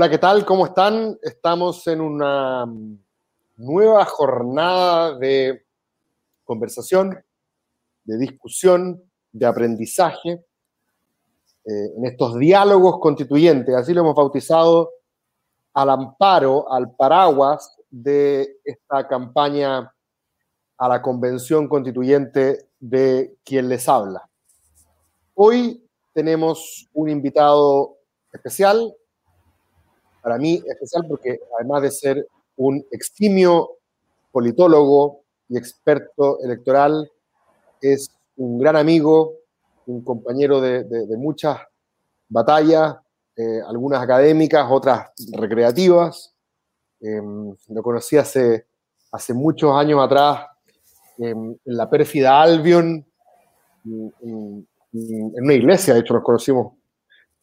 [0.00, 0.46] Hola, ¿qué tal?
[0.46, 1.18] ¿Cómo están?
[1.22, 2.64] Estamos en una
[3.56, 5.66] nueva jornada de
[6.44, 7.20] conversación,
[8.04, 10.30] de discusión, de aprendizaje,
[11.64, 14.88] eh, en estos diálogos constituyentes, así lo hemos bautizado,
[15.74, 19.92] al amparo, al paraguas de esta campaña
[20.76, 24.30] a la convención constituyente de quien les habla.
[25.34, 27.96] Hoy tenemos un invitado
[28.32, 28.94] especial,
[30.28, 33.78] para mí especial porque además de ser un eximio
[34.30, 37.10] politólogo y experto electoral,
[37.80, 39.36] es un gran amigo,
[39.86, 41.60] un compañero de, muchas
[42.28, 42.96] batallas,
[43.36, 46.34] eh, algunas académicas, otras recreativas.
[47.00, 48.66] Em, lo conocí hace,
[49.32, 50.46] muchos años atrás
[51.16, 53.02] em, en la pérfida Albion,
[53.82, 56.74] en, una iglesia, de hecho nos conocimos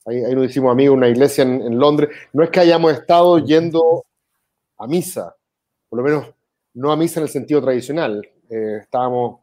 [0.06, 2.10] Ahí, nos hicimos amigos en una iglesia en, Londres.
[2.32, 4.06] No es que hayamos estado yendo
[4.78, 5.36] a misa,
[5.90, 6.28] por lo menos
[6.76, 8.28] no a misa en el sentido tradicional.
[8.50, 9.40] Eh, estábamos,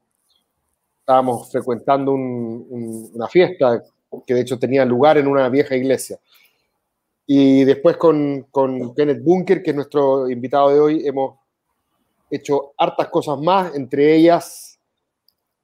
[1.01, 3.83] estábamos frecuentando una fiesta
[4.25, 6.19] que de hecho tenía lugar en una vieja iglesia.
[7.27, 11.39] Y después con, con Kenneth Bunker, que es nuestro invitado de hoy, hemos
[12.31, 14.79] hecho hartas cosas más, entre ellas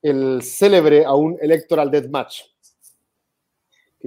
[0.03, 2.43] el célebre aún Electoral Deathmatch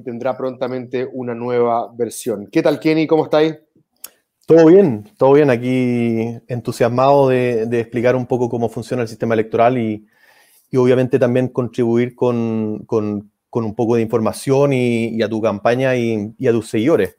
[0.04, 2.48] tendrá prontamente una nueva versión.
[2.52, 3.08] ¿Qué tal, Kenny?
[3.08, 3.56] ¿Cómo estáis?
[4.46, 5.50] Todo bien, todo bien.
[5.50, 10.06] Aquí entusiasmado de, explicar un poco cómo funciona el sistema electoral y,
[10.76, 16.70] obviamente también contribuir con, un poco de información y, a tu campaña y, a tus
[16.70, 17.16] seguidores.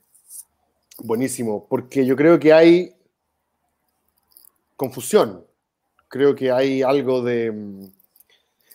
[0.99, 2.93] Buenísimo, porque yo creo que hay
[4.75, 5.43] confusión,
[6.07, 7.85] creo que hay algo de mm,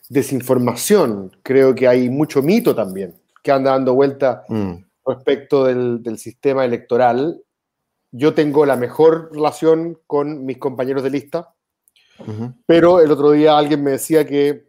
[0.09, 3.15] desinformación, creo que hay mucho mito también
[3.49, 4.75] que anda dando vuelta mm.
[5.07, 7.43] respecto del, sistema electoral.
[8.13, 11.55] Yo tengo la mejor relación con mis compañeros de lista,
[12.67, 14.69] pero el otro día alguien me decía que,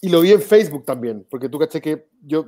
[0.00, 2.46] y lo vi en Facebook también, porque tú caché que yo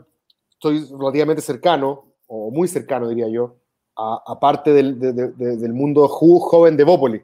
[0.48, 3.56] estoy relativamente cercano, o muy cercano diría yo,
[3.96, 7.20] a, parte del, del, mundo joven de Bópoli.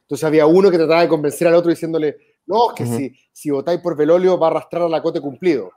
[0.00, 2.16] Entonces había uno que trataba de convencer al otro diciéndole,
[2.46, 5.70] no, es que si, si votáis por Velolio va a arrastrar a la cote cumplido.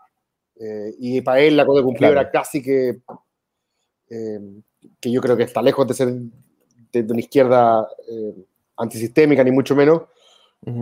[0.59, 3.01] Eh, y para él la cosa cumplida era casi que,
[4.09, 4.39] eh,
[4.99, 6.13] que yo creo que está lejos de ser
[6.91, 8.45] de, una izquierda eh,
[8.77, 10.03] antisistémica, ni mucho menos.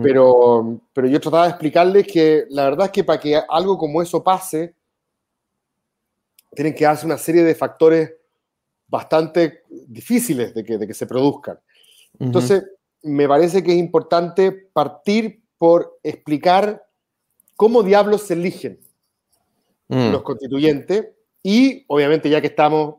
[0.02, 4.00] pero, pero yo trataba de explicarles que la verdad es que para que algo como
[4.00, 4.74] eso pase,
[6.54, 8.14] tienen que darse una serie de factores
[8.86, 11.58] bastante difíciles de que, de que se produzcan.
[12.18, 12.64] Entonces,
[13.02, 16.86] me parece que es importante partir por explicar
[17.56, 18.78] cómo diablos se eligen
[19.88, 20.12] Mm.
[20.12, 21.08] los constituyentes.
[21.42, 22.96] Y obviamente, ya que estamos,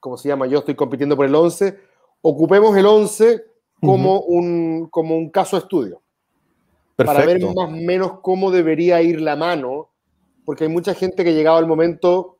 [0.00, 1.78] como se llama, yo estoy compitiendo por el 11,
[2.22, 3.44] ocupemos el 11
[3.80, 6.02] como, un, como un caso estudio.
[6.96, 9.90] Para ver más o menos cómo debería ir la mano,
[10.44, 12.38] porque hay mucha gente que llegado al momento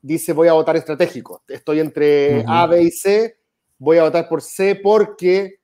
[0.00, 1.42] dice voy a votar estratégico.
[1.48, 3.38] Estoy entre A, B y C,
[3.78, 5.60] voy a votar por C porque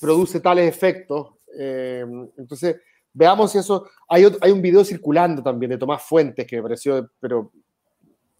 [0.00, 1.34] produce tales efectos.
[1.58, 2.04] Eh,
[2.36, 2.76] entonces,
[3.16, 3.88] Veamos si eso.
[4.08, 7.50] Hay, hay un video circulando también de Tomás Fuentes que me pareció, pero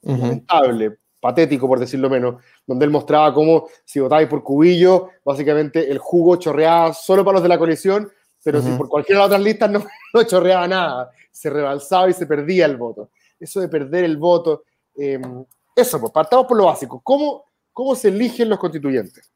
[0.03, 5.98] lamentable, patético por decirlo menos, donde él mostraba cómo si votabais por Cubillo, básicamente el
[5.98, 8.10] jugo chorreaba solo para los de la coalición,
[8.44, 12.12] pero si por cualquiera de las otras listas no, no, chorreaba nada, se rebalsaba y
[12.12, 13.08] se perdía el voto.
[13.41, 14.64] Eso de perder el voto.
[14.94, 15.44] Em,
[15.75, 17.00] eso, pues partamos por lo básico.
[17.03, 19.32] ¿Cómo, cómo se eligen los constituyentes?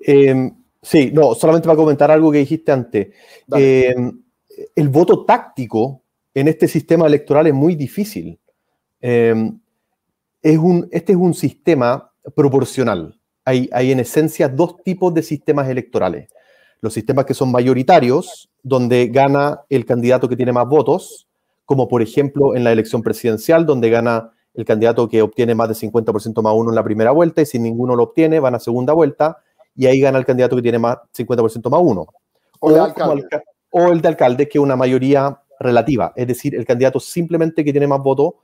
[0.00, 3.14] Em, sí, no, solamente para comentar algo que dijiste antes.
[3.56, 3.94] Eh,
[4.74, 6.02] el voto táctico
[6.34, 8.38] en este sistema electoral es muy difícil.
[9.00, 9.60] Em,
[10.40, 13.18] es un, este es un sistema proporcional.
[13.44, 16.28] Hay, hay, en esencia dos tipos de sistemas electorales.
[16.80, 21.28] Los sistemas que son mayoritarios, donde gana el candidato que tiene más votos,
[21.64, 25.74] como por ejemplo en la elección presidencial, donde gana el candidato que obtiene más de
[25.74, 28.92] 50% más uno en la primera vuelta y si ninguno lo obtiene, van a segunda
[28.92, 29.38] vuelta
[29.74, 32.06] y ahí gana el candidato que tiene más 50% más uno.
[32.60, 33.16] O, o
[33.72, 37.86] el de alcalde, que es una mayoría relativa, es decir, el candidato simplemente que tiene
[37.86, 38.34] más votos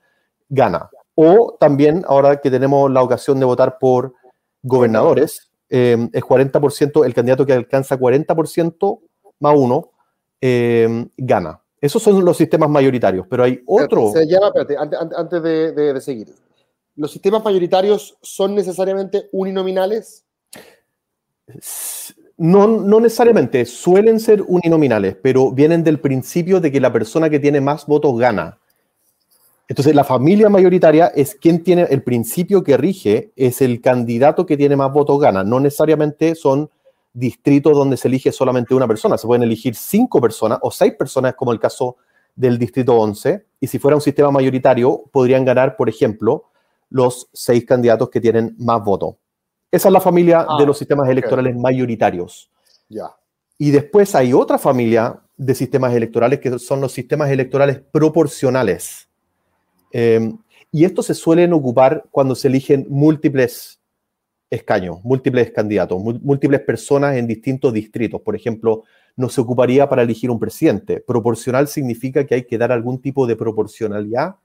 [0.49, 0.89] gana.
[1.15, 4.15] O también, ahora que tenemos la ocasión de votar por
[4.63, 9.01] gobernadores, eh, es 40%, el candidato que alcanza 40%
[9.41, 9.91] más uno
[10.41, 11.61] eh, gana.
[11.81, 14.11] Esos son los sistemas mayoritarios, pero hay otro.
[14.13, 16.35] Se llama, espérate, antes, de, de, seguir.
[16.97, 20.25] ¿Los sistemas mayoritarios son necesariamente uninominales?
[22.39, 27.41] No, no necesariamente, suelen ser uninominales, pero vienen del principio de que la persona que
[27.41, 28.59] tiene más votos gana.
[29.67, 34.57] Entonces, la familia mayoritaria es quien tiene el principio que rige, es el candidato que
[34.57, 35.43] tiene más votos gana.
[35.43, 36.71] No necesariamente son
[37.13, 39.19] distritos donde se elige solamente una persona.
[39.19, 41.97] Se pueden elegir cinco personas o seis personas, como el caso
[42.37, 43.45] del distrito 11.
[43.61, 46.45] Y si fuera un sistema mayoritario, podrían ganar, por ejemplo,
[46.89, 49.17] los seis candidatos que tienen más votos.
[49.71, 52.51] Esa es la familia de ah, los sistemas electorales mayoritarios.
[52.89, 53.15] Ya.
[53.59, 59.09] Y después hay otra familia de sistemas electorales que son los sistemas electorales proporcionales.
[59.93, 60.39] Em,
[60.71, 63.81] y estos se suelen ocupar cuando se eligen múltiples
[64.51, 68.21] escaños, múltiples candidatos, múltiples personas en distintos distritos.
[68.21, 68.85] Por ejemplo,
[69.17, 71.01] no se ocuparía para elegir un presidente.
[71.01, 74.37] Proporcional significa que hay que dar algún tipo de proporcionalidad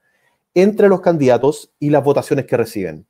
[0.53, 3.05] entre los candidatos y las votaciones que reciben.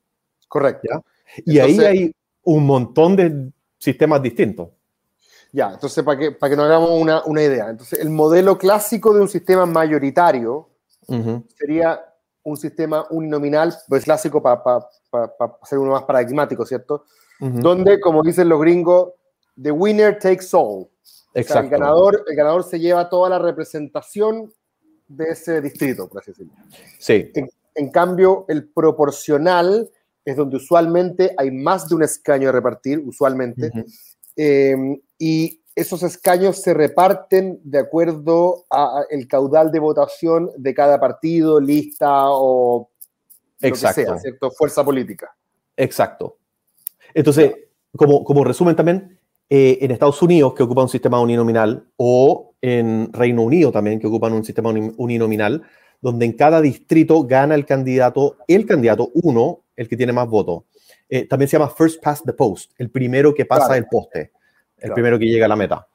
[0.48, 1.04] Correcto.
[1.44, 4.68] Y ahí hay un montón de sistemas distintos.
[5.52, 6.90] Ya, entonces para que, para que nos hagamos
[7.26, 7.70] una, idea.
[7.70, 10.68] Entonces, el modelo clásico de un sistema mayoritario
[11.56, 12.00] sería
[12.42, 14.62] un sistema uninominal, pues clásico para
[15.62, 17.04] hacer uno más paradigmático, ¿cierto?
[17.38, 19.12] Donde, como dicen los gringos,
[19.60, 20.88] the winner takes all.
[21.34, 24.52] el, ganador, el ganador se lleva toda la representación
[25.08, 26.52] de ese distrito, por así decirlo.
[26.98, 27.30] Sí.
[27.74, 29.90] En, cambio, el proporcional
[30.24, 33.70] es donde usualmente hay más de un escaño a repartir, usualmente,
[34.36, 34.76] eh,
[35.18, 42.30] y esos escaños se reparten de acuerdo al caudal de votación de cada partido, lista
[42.30, 42.90] o
[43.60, 44.00] Exacto.
[44.00, 44.50] lo que sea, ¿cierto?
[44.52, 45.34] Fuerza política.
[45.76, 46.38] Exacto.
[47.12, 47.54] Entonces,
[47.96, 49.18] como, como resumen también,
[49.50, 54.06] eh, en Estados Unidos, que ocupa un sistema uninominal, o en Reino Unido también, que
[54.06, 55.62] ocupan un sistema uninominal,
[56.00, 60.64] donde en cada distrito gana el candidato, el candidato uno, el que tiene más votos.
[61.08, 64.32] Eh, también se llama First Past the Post, el primero que pasa el poste
[64.84, 65.86] el primero que llega a la meta.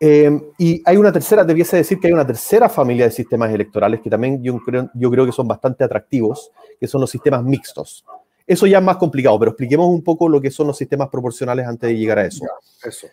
[0.00, 4.00] Eh, y hay una tercera, debiese decir que hay una tercera familia de sistemas electorales
[4.00, 8.04] que también yo creo, yo creo que son bastante atractivos, que son los sistemas mixtos.
[8.46, 11.66] Eso ya es más complicado, pero expliquemos un poco lo que son los sistemas proporcionales
[11.66, 12.44] antes de llegar a eso.
[12.84, 13.08] eso.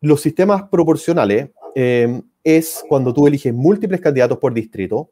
[0.00, 5.10] Los sistemas proporcionales eh, es cuando tú eliges múltiples candidatos por distrito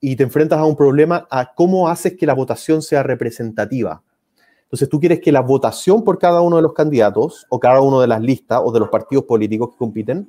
[0.00, 4.02] y te enfrentas a un problema a cómo haces que la votación sea representativa.
[4.64, 8.00] Entonces tú quieres que la votación por cada uno de los candidatos o cada uno
[8.00, 10.28] de las listas o de los partidos políticos que compiten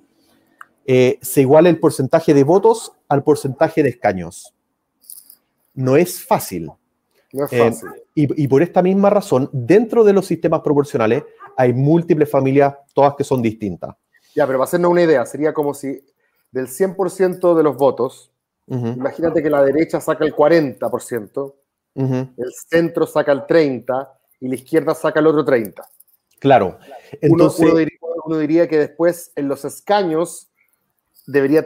[0.85, 4.53] eh, se iguale el porcentaje de votos al porcentaje de escaños.
[5.73, 6.69] No es fácil.
[7.31, 7.89] No es eh, fácil.
[8.13, 11.23] y, por esta misma razón, dentro de los sistemas proporcionales
[11.55, 13.95] hay múltiples familias, todas que son distintas.
[14.35, 16.03] Ya, pero para hacernos una idea, sería como si
[16.51, 18.32] del 100% de los votos,
[18.67, 21.53] imagínate que la derecha saca el 40%,
[21.95, 24.07] el centro saca el 30%
[24.41, 25.83] y la izquierda saca el otro 30.
[26.39, 26.77] Claro.
[27.21, 27.65] Entonces,
[28.25, 30.49] uno, diría, que después en los escaños
[31.25, 31.63] debería,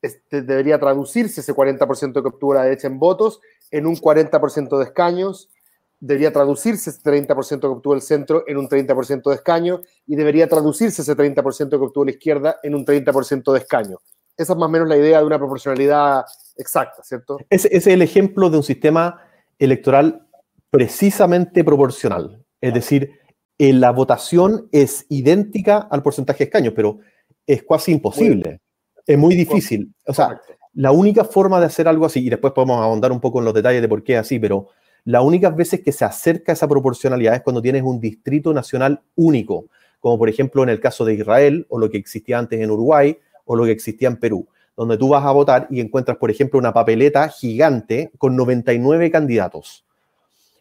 [0.00, 3.40] este, debería traducirse ese 40% que obtuvo la derecha en votos
[3.72, 5.50] en un 40% de escaños,
[5.98, 10.48] debería traducirse ese 30% que obtuvo el centro en un 30% de escaños y debería
[10.48, 14.00] traducirse ese 30% que obtuvo la izquierda en un 30% de escaños.
[14.40, 16.24] Esa es más o menos la idea de una proporcionalidad
[16.56, 17.38] exacta, ¿cierto?
[17.50, 19.20] Ese, ese es el ejemplo de un sistema
[19.58, 20.26] electoral
[20.70, 22.42] precisamente proporcional.
[22.58, 23.20] Es decir,
[23.58, 27.00] la votación es idéntica al porcentaje de escaños, pero
[27.46, 28.60] es casi imposible.
[29.06, 29.92] Es muy difícil.
[30.06, 30.40] O sea,
[30.72, 33.52] la única forma de hacer algo así, y después podemos ahondar un poco en los
[33.52, 34.68] detalles de por qué es así, pero
[35.04, 39.02] la única veces que se acerca a esa proporcionalidad es cuando tienes un distrito nacional
[39.16, 39.66] único,
[39.98, 43.18] como por ejemplo en el caso de Israel, o lo que existía antes en Uruguay,
[43.50, 46.56] o lo que existía en Perú, donde tú vas a votar y encuentras, por ejemplo,
[46.56, 49.84] una papeleta gigante con 99 candidatos.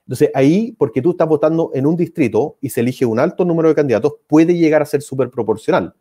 [0.07, 3.69] Entonces, ahí, porque tú estás votando en un distrito y se elige un alto número
[3.69, 5.93] de candidatos, puede llegar a ser súper proporcional.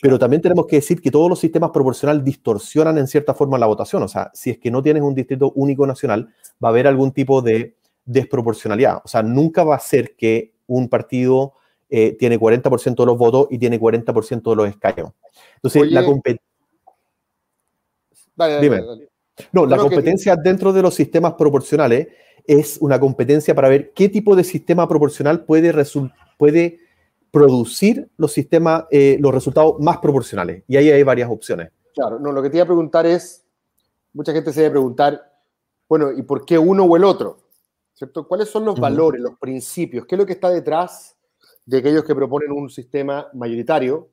[0.00, 3.66] Pero también tenemos que decir que todos los sistemas proporcionales distorsionan en cierta forma la
[3.66, 4.02] votación.
[4.02, 6.30] O sea, si es que no tienes un distrito único nacional,
[6.64, 7.76] va a haber algún tipo de
[8.06, 9.02] desproporcionalidad.
[9.04, 11.52] O sea, nunca va a ser que un partido
[11.96, 15.12] eh, tiene 40% de los votos y tiene 40% de los escaños.
[15.54, 16.44] Entonces, la competencia...
[19.52, 22.08] No, la competencia dentro de los sistemas proporcionales
[22.48, 25.72] es una competencia para ver qué tipo de sistema proporcional puede,
[26.36, 26.80] puede
[27.30, 30.64] producir los, sistemas, eh, los resultados más proporcionales.
[30.66, 31.70] Y ahí hay varias opciones.
[31.94, 33.46] Claro, no, lo que te iba a preguntar es,
[34.12, 35.22] mucha gente se debe preguntar,
[35.88, 37.38] bueno, ¿y por qué uno o el otro?
[37.92, 38.26] ¿Cierto?
[38.26, 40.06] ¿Cuáles son los valores, los principios?
[40.06, 41.13] ¿Qué es lo que está detrás
[41.66, 44.10] de aquellos que proponen un sistema mayoritario?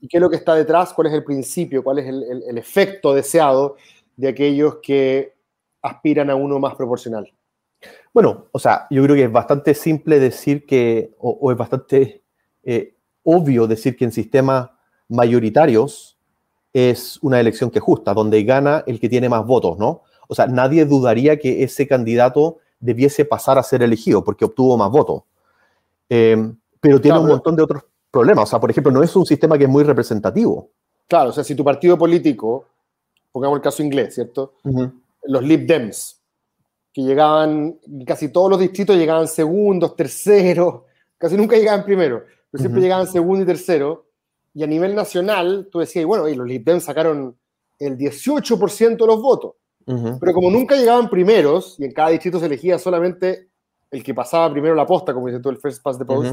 [0.00, 0.92] ¿Y qué es lo que está detrás?
[0.92, 1.82] ¿Cuál es el principio?
[1.82, 3.76] ¿Cuál es el, el efecto deseado
[4.16, 5.34] de aquellos que
[5.82, 7.32] aspiran a uno más proporcional?
[8.12, 12.22] Bueno, o sea, yo creo que es bastante simple decir que, o, es bastante
[12.64, 14.70] eh, obvio decir que en sistemas
[15.08, 16.18] mayoritarios
[16.72, 20.02] es una elección que justa, donde gana el que tiene más votos, ¿no?
[20.28, 24.90] O sea, nadie dudaría que ese candidato debiese pasar a ser elegido porque obtuvo más
[24.90, 25.22] votos.
[26.08, 28.44] Em, pero tiene un montón de otros problemas.
[28.44, 30.70] O sea, por ejemplo, no es un sistema que es muy representativo.
[31.06, 32.66] Claro, o sea, si tu partido político,
[33.32, 34.54] pongamos el caso inglés, ¿cierto?
[35.24, 36.20] Los Lib Dems,
[36.92, 40.82] que llegaban, casi todos los distritos llegaban segundos, terceros,
[41.16, 44.06] casi nunca llegaban primero, pero siempre llegaban segundo y tercero.
[44.54, 47.36] Y a nivel nacional, tú decías, bueno, los Lib Dems sacaron
[47.78, 49.54] el 18% de los votos.
[50.20, 53.47] Pero como nunca llegaban primeros, y en cada distrito se elegía solamente
[53.90, 56.32] el que pasaba primero la posta, como dice tú, el first past the post,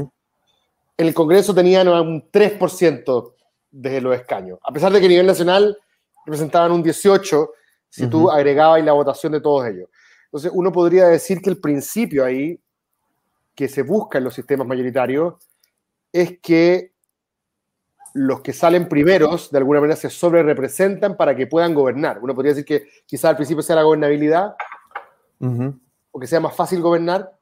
[0.98, 3.34] en el Congreso tenían un 3%
[3.70, 4.58] de los escaños.
[4.62, 5.76] A pesar de que a nivel nacional
[6.24, 7.50] representaban un 18%
[7.88, 9.88] si tú agregabas la votación de todos ellos.
[10.26, 12.60] Entonces, uno podría decir que el principio ahí
[13.54, 15.34] que se busca en los sistemas mayoritarios
[16.12, 16.92] es que
[18.12, 22.18] los que salen primeros de alguna manera se sobre representan para que puedan gobernar.
[22.20, 24.56] Uno podría decir que quizás al principio sea la gobernabilidad
[26.10, 27.35] o que sea más fácil gobernar.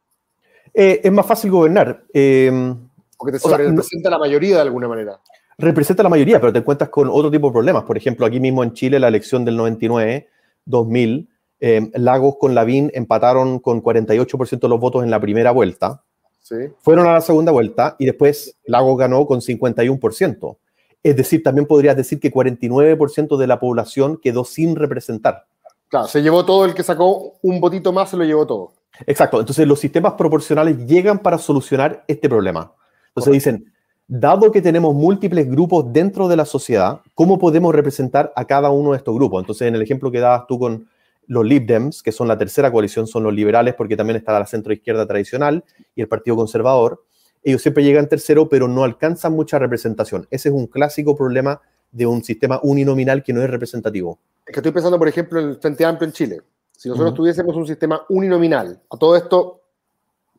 [0.75, 2.05] Eh, es más fácil gobernar.
[2.13, 2.75] Eh,
[3.17, 5.21] porque te sobre representa la mayoría de alguna manera
[5.59, 7.85] representa la mayoría, pero te encuentras con otro tipo de problemas.
[7.85, 10.29] Por ejemplo, aquí mismo en Chile, la elección del 99,
[10.65, 11.29] 2000,
[11.61, 16.03] eh, Lagos con Lavín empataron con 48% de los votos en la primera vuelta.
[16.41, 16.57] Sí.
[16.81, 20.59] Fueron a la segunda vuelta y después Lagos ganó con 51%.
[21.03, 25.47] Es decir, también podrías decir que 49% de la población quedó sin representar.
[25.89, 28.73] Claro, se llevó todo el que sacó un votito más, se lo llevó todo.
[29.07, 32.73] Exacto, entonces los sistemas proporcionales llegan para solucionar este problema.
[33.09, 33.73] Entonces dicen,
[34.07, 38.93] dado que tenemos múltiples grupos dentro de la sociedad, ¿cómo podemos representar a cada uno
[38.93, 39.43] de estos grupos?
[39.43, 40.89] Entonces, en el ejemplo que dabas tú con
[41.27, 44.47] los Lib Dems, que son la tercera coalición, son los liberales, porque también está la
[44.47, 47.05] centro-izquierda tradicional y el Partido Conservador.
[47.43, 50.27] Ellos siempre llegan tercero, pero no alcanzan mucha representación.
[50.31, 51.61] Ese es un clásico problema
[51.91, 54.19] de un sistema uninominal que no es representativo.
[54.47, 56.41] Es que estoy pensando, por ejemplo, en el Frente Amplio en Chile.
[56.85, 59.63] Si nosotros tuviésemos un sistema uninominal, a todo esto,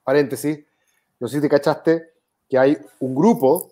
[0.03, 0.63] paréntesis,
[1.19, 2.13] no sé si te cachaste,
[2.47, 3.71] que hay un grupo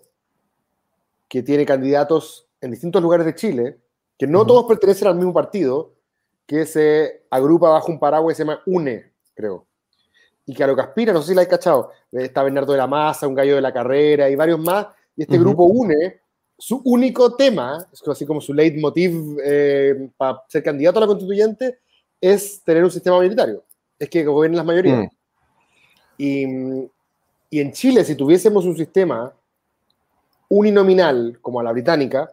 [1.28, 3.78] que tiene candidatos en distintos lugares de Chile,
[4.18, 5.92] que no todos pertenecen al mismo partido,
[6.48, 9.68] que se agrupa bajo un paraguas que se llama UNE, creo.
[10.44, 12.78] Y que a lo que aspira, no sé si la hay cachado, está Bernardo de
[12.78, 16.22] la Maza, un gallo de la carrera y varios más, y este grupo UNE,
[16.58, 21.83] su único tema, es así como su leitmotiv eh, para ser candidato a la constituyente,
[22.32, 23.64] es tener un sistema militario,
[23.98, 25.04] es que gobiernen las mayorías.
[25.04, 25.08] Mm.
[26.18, 26.88] Y
[27.54, 29.32] y en Chile, si tuviésemos un sistema
[30.48, 32.28] uninominal como a la británica,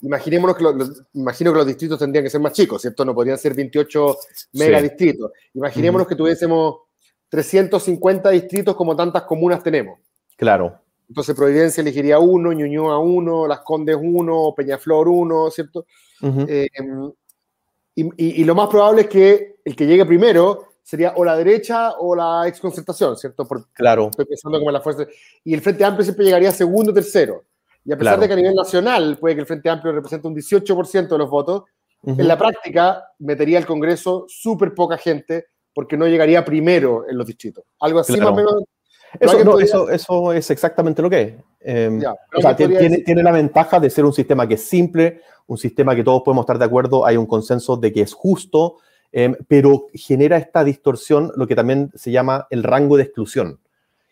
[0.00, 3.04] imaginémonos que los, imagino que los distritos tendrían que ser más chicos, ¿cierto?
[3.04, 4.16] No podrían ser 28
[4.52, 5.32] megadistritos.
[5.54, 6.82] Imaginémonos que tuviésemos
[7.30, 9.98] 350 distritos como tantas comunas tenemos.
[10.36, 10.78] Claro.
[11.08, 15.84] Entonces Providencia elegiría uno, Ñuñoa uno, Las Condes uno, Peñaflor uno, ¿cierto?
[16.22, 16.68] Eh,
[17.96, 21.92] y, y, lo más probable es que el que llegue primero sería o la derecha
[21.98, 23.48] o la exconcertación, ¿cierto?
[23.72, 24.08] claro.
[24.10, 25.06] Estoy pensando como la fuerza.
[25.42, 27.44] Y el Frente Amplio siempre llegaría segundo o tercero.
[27.84, 30.34] Y a pesar de que a nivel nacional puede que el Frente Amplio represente un
[30.34, 31.64] 18% de los votos,
[32.04, 37.26] en la práctica metería al Congreso súper poca gente porque no llegaría primero en los
[37.26, 37.64] distritos.
[37.80, 38.62] Algo así más o menos.
[39.20, 41.34] Eso, eso, es exactamente lo que es.
[41.60, 42.02] Em,
[42.36, 45.94] o sea, tiene, tiene, la ventaja de ser un sistema que es simple, un sistema
[45.94, 48.76] que todos podemos estar de acuerdo, hay un consenso de que es justo,
[49.18, 53.60] Em, pero genera esta distorsión, lo que también se llama el rango de exclusión.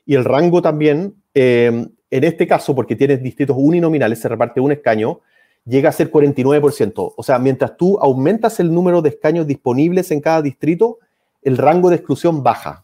[0.06, 4.72] Y el rango también, em, en este caso, porque tienes distritos uninominales, se reparte un
[4.72, 5.20] escaño,
[5.66, 7.12] llega a ser 49%.
[7.16, 10.98] O sea, mientras tú aumentas el número de escaños disponibles en cada distrito,
[11.42, 12.83] el rango de exclusión baja.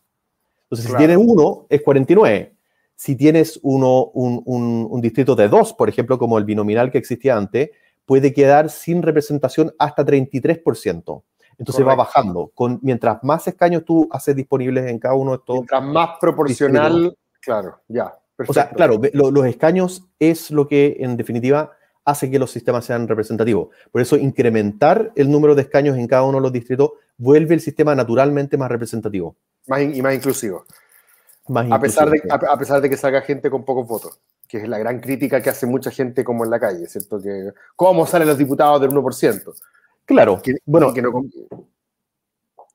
[0.70, 2.54] Entonces, si tienes uno, es 49.
[2.94, 4.42] Si tienes uno, un,
[4.88, 7.70] un distrito de dos, por ejemplo, como el binominal que existía antes,
[8.04, 11.22] puede quedar sin representación hasta 33%.
[11.60, 12.50] Entonces va bajando.
[12.54, 15.56] Con, mientras más escaños tú haces disponibles en cada uno de estos.
[15.56, 18.18] Mientras más proporcional, claro, ya.
[18.48, 21.72] O sea, claro, los escaños es lo que en definitiva
[22.04, 23.68] hace que los sistemas sean representativos.
[23.92, 27.60] Por eso incrementar el número de escaños en cada uno de los distritos vuelve el
[27.60, 29.36] sistema naturalmente más representativo.
[29.66, 30.64] Más y más inclusivo.
[31.48, 34.68] Más a, pesar de, a, pesar de que salga gente con pocos votos, que es
[34.68, 37.20] la gran crítica que hace mucha gente como en la calle, ¿cierto?
[37.20, 39.54] Que, ¿Cómo salen los diputados del 1%?
[40.04, 40.92] Claro, bueno,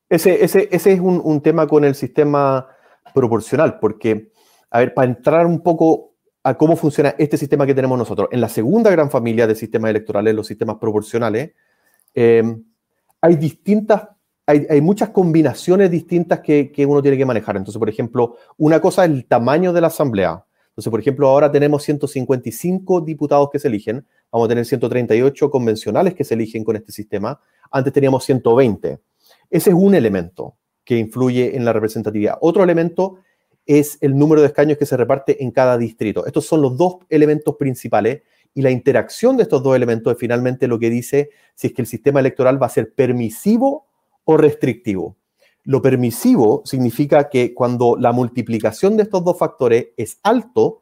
[0.10, 2.68] ese, ese, ese, es un, tema con el sistema
[3.14, 4.32] proporcional, porque,
[4.70, 6.14] a ver, para entrar un poco
[6.44, 9.90] a cómo funciona este sistema que tenemos nosotros, en la segunda gran familia de sistemas
[9.90, 11.54] electorales, los sistemas proporcionales,
[12.14, 12.64] em,
[13.20, 14.04] hay distintas,
[14.48, 17.58] hay, hay, muchas combinaciones distintas que, que uno tiene que manejar.
[17.58, 20.46] Entonces, por ejemplo, una cosa es el tamaño de la asamblea.
[20.70, 26.14] Entonces, por ejemplo, ahora tenemos 155 diputados que se eligen, vamos a tener 138 convencionales
[26.14, 27.40] que se eligen con este sistema,
[27.72, 29.00] antes teníamos 120.
[29.50, 32.38] Ese es un elemento que influye en la representatividad.
[32.42, 33.20] Otro elemento
[33.66, 36.26] es el número de escaños que se reparte en cada distrito.
[36.26, 38.24] Estos son los dos elementos principales
[38.54, 41.82] y la interacción de estos dos elementos es finalmente lo que dice si es que
[41.82, 43.88] el sistema electoral va a ser permisivo
[44.26, 45.16] o restrictivo.
[45.64, 50.82] Lo permisivo significa que cuando la multiplicación de estos dos factores es alto,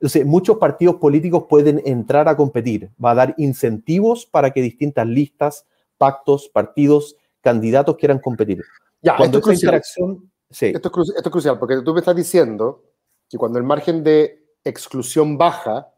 [0.00, 2.90] entonces muchos partidos políticos pueden entrar a competir.
[3.02, 5.66] Va a dar incentivos para que distintas listas,
[5.98, 8.62] pactos, partidos, candidatos quieran competir.
[9.02, 10.66] Ya, cuando esto es interacción, sí.
[10.74, 12.82] esto, es esto es crucial porque tú me estás diciendo
[13.28, 15.92] que cuando el margen de exclusión baja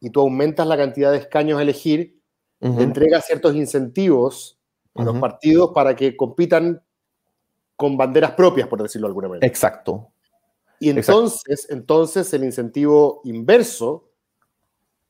[0.00, 2.20] y tú aumentas la cantidad de escaños a elegir,
[2.60, 4.59] entregas ciertos incentivos
[4.94, 6.82] a los partidos para que compitan
[7.76, 9.46] con banderas propias, por decirlo de alguna manera.
[9.46, 10.12] Exacto.
[10.78, 14.08] Y entonces, entonces el incentivo inverso,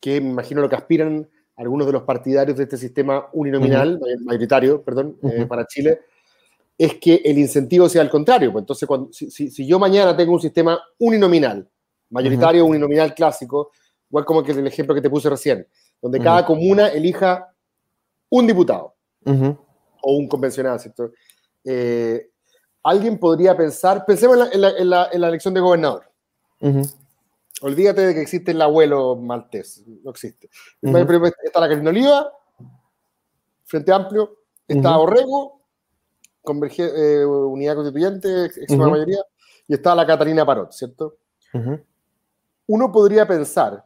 [0.01, 4.83] que me imagino lo que aspiran algunos de los partidarios de este sistema uninominal, mayoritario,
[4.83, 6.01] perdón, eh, para Chile,
[6.77, 8.51] es que el incentivo sea al contrario.
[8.51, 11.69] Pues entonces, cuando, si, yo mañana tengo un sistema uninominal,
[12.09, 13.73] mayoritario, uninominal clásico,
[14.09, 15.67] igual como que el ejemplo que te puse recién,
[16.01, 17.53] donde cada comuna elija
[18.31, 18.95] un diputado
[20.03, 21.11] o un convencional, ¿cierto?
[21.65, 22.31] Eh,
[22.83, 26.11] alguien podría pensar, pensemos en la, elección de gobernador.
[27.63, 30.49] Olvídate de que existe el abuelo maltés, no existe.
[30.81, 32.33] Está la Carolina Oliva,
[33.65, 35.61] Frente Amplio, está Orrego,
[36.79, 39.23] eh, Unidad Constituyente, extrema mayoría,
[39.69, 41.19] y está la Catarina Parot, ¿cierto?
[42.67, 43.85] Uno podría pensar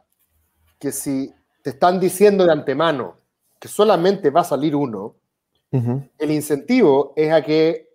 [0.78, 3.16] que si te están diciendo de antemano
[3.58, 5.16] que solamente va a salir uno,
[6.18, 7.90] el incentivo es a que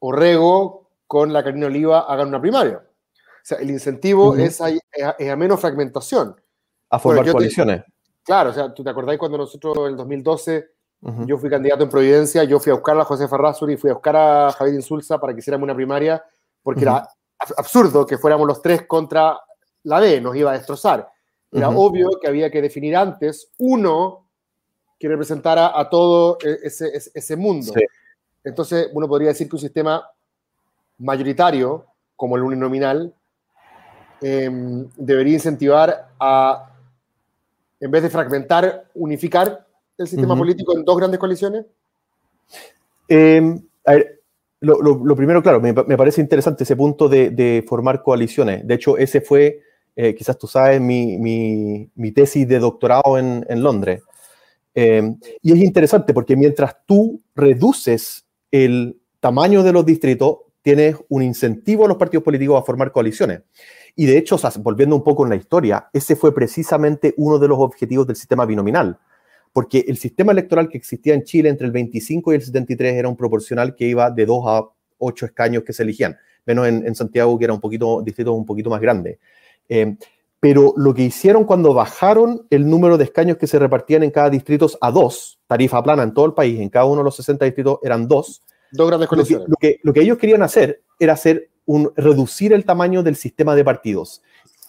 [0.00, 2.78] Orrego con la Carina Oliva hagan una primaria.
[2.78, 4.70] O sea, el incentivo es, a,
[5.36, 6.36] menos fragmentación.
[6.90, 7.82] A formar coaliciones.
[8.22, 10.68] claro, o sea, ¿tú te acordás cuando nosotros en el 2012
[11.26, 14.14] yo fui candidato en Providencia, yo fui a buscar a José Ferrazuri, fui a buscar
[14.14, 16.24] a Javier Insulza para que hiciéramos una primaria,
[16.62, 17.08] porque era
[17.56, 19.40] absurdo que fuéramos los tres contra
[19.82, 21.10] la D, nos iba a destrozar.
[21.50, 24.21] Era obvio que había que definir antes uno
[25.02, 27.72] que representara a todo e, ese, ese mundo.
[28.44, 30.08] Entonces, uno podría decir que un sistema
[30.98, 31.84] mayoritario,
[32.14, 33.12] como el uninominal,
[34.20, 36.70] em, debería incentivar a,
[37.80, 39.66] en vez de fragmentar, unificar
[39.98, 41.66] el sistema político en dos grandes coaliciones.
[43.08, 44.20] Em, a ver,
[44.60, 48.64] lo, primero, claro, me, parece interesante ese punto de, formar coaliciones.
[48.64, 49.62] De hecho, ese fue,
[49.96, 54.04] eh, quizás tú sabes, mi, tesis de doctorado en, en Londres.
[54.74, 61.22] Em, y es interesante porque mientras tú reduces el tamaño de los distritos, tienes un
[61.22, 63.42] incentivo a los partidos políticos a formar coaliciones.
[63.94, 67.58] Y de hecho, volviendo un poco en la historia, ese fue precisamente uno de los
[67.58, 68.98] objetivos del sistema binominal,
[69.52, 73.08] porque el sistema electoral que existía en Chile entre el 25 y el 73 era
[73.08, 74.62] un proporcional que iba de 2 a
[74.98, 78.70] 8 escaños que se elegían, menos en, Santiago, que era un poquito, distrito un poquito
[78.70, 79.18] más grande.
[79.68, 79.96] Eh,
[80.42, 84.28] pero lo que hicieron cuando bajaron el número de escaños que se repartían en cada
[84.28, 87.44] distrito a dos, tarifa plana en todo el país, en cada uno de los 60
[87.44, 88.42] distritos eran dos.
[88.72, 89.08] Dos grandes.
[89.08, 89.24] Lo
[89.60, 93.62] que, lo que, ellos querían hacer era hacer un, reducir el tamaño del sistema de
[93.62, 94.20] partidos.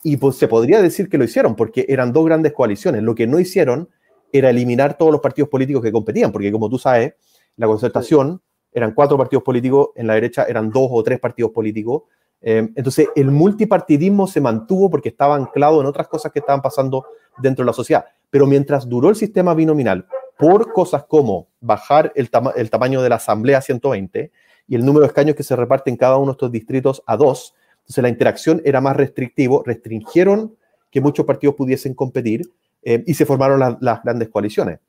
[0.03, 3.01] Y pues se podría decir que lo hicieron, porque eran dos grandes coaliciones.
[3.01, 3.89] Lo que no hicieron
[4.31, 7.15] era eliminar todos los partidos políticos que competían, porque como tú sabes,
[7.55, 12.03] la concertación eran cuatro partidos políticos, en la derecha eran dos o tres partidos políticos,
[12.43, 17.05] entonces, el multipartidismo se mantuvo porque estaba anclado en otras cosas que estaban pasando
[17.37, 18.05] dentro de la sociedad.
[18.29, 20.05] Pero mientras duró el sistema binominal,
[20.37, 24.31] por cosas como bajar el, tamaño de la asamblea a 120
[24.67, 27.15] y el número de escaños que se reparten en cada uno de estos distritos a
[27.15, 30.55] dos, entonces la interacción era más restrictivo, restringieron
[30.89, 32.41] que muchos partidos pudiesen competir
[32.81, 34.79] em, y se formaron las grandes coaliciones.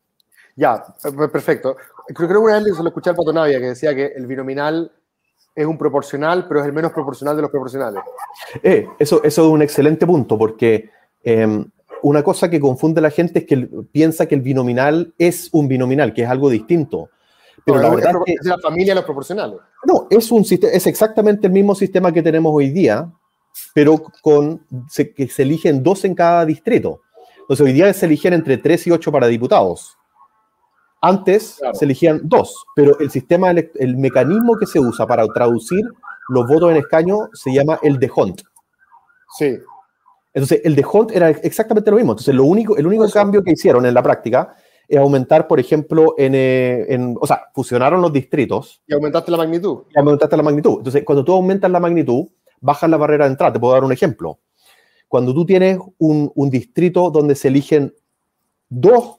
[0.56, 0.84] Ya,
[1.32, 1.76] perfecto.
[2.06, 4.92] Creo que una vez lo escuché al Pato que decía que el binominal
[5.54, 8.02] es un proporcional, pero es el menos proporcional de los proporcionales.
[8.62, 10.90] Eh, eso, eso es un excelente punto, porque
[11.22, 11.64] em,
[12.02, 15.68] una cosa que confunde a la gente es que piensa que el binominal es un
[15.68, 17.08] binominal, que es algo distinto.
[17.64, 19.58] Pero la verdad es, que, la familia de los proporcionales.
[19.84, 23.10] No, es, un, es exactamente el mismo sistema que tenemos hoy día,
[23.74, 24.66] pero con
[25.16, 27.00] que se eligen dos en cada distrito.
[27.40, 29.96] Entonces, hoy día se eligen entre tres y ocho para diputados.
[31.06, 35.84] Antes se elegían dos, pero el sistema, el mecanismo que se usa para traducir
[36.30, 38.40] los votos en escaño se llama el de Hunt.
[39.36, 39.58] Sí.
[40.32, 42.12] Entonces, el de Hunt era exactamente lo mismo.
[42.12, 44.56] Entonces, lo único, el único cambio que hicieron en la práctica
[44.88, 48.82] es aumentar, por ejemplo, eh, en, o sea, fusionaron los distritos.
[48.86, 49.82] Y aumentaste la magnitud.
[49.94, 50.78] Y aumentaste la magnitud.
[50.78, 52.28] Entonces, cuando tú aumentas la magnitud,
[52.62, 53.52] bajas la barrera de entrada.
[53.52, 54.40] Te puedo dar un ejemplo.
[55.06, 57.94] Cuando tú tienes un, un distrito donde se eligen
[58.70, 59.18] dos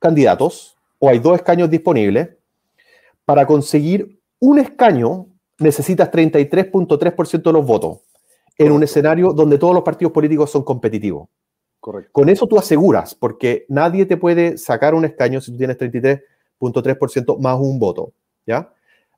[0.00, 2.30] candidatos, o hay dos escaños disponibles,
[3.24, 5.26] para conseguir un escaño
[5.58, 7.98] necesitas 33.3% de los votos
[8.58, 11.28] en un escenario donde todos los partidos políticos son competitivos.
[11.80, 12.10] Correcto.
[12.12, 17.38] Con eso tú aseguras, porque nadie te puede sacar un escaño si tú tienes 33.3%
[17.38, 18.12] más un voto,
[18.46, 18.72] ¿ya?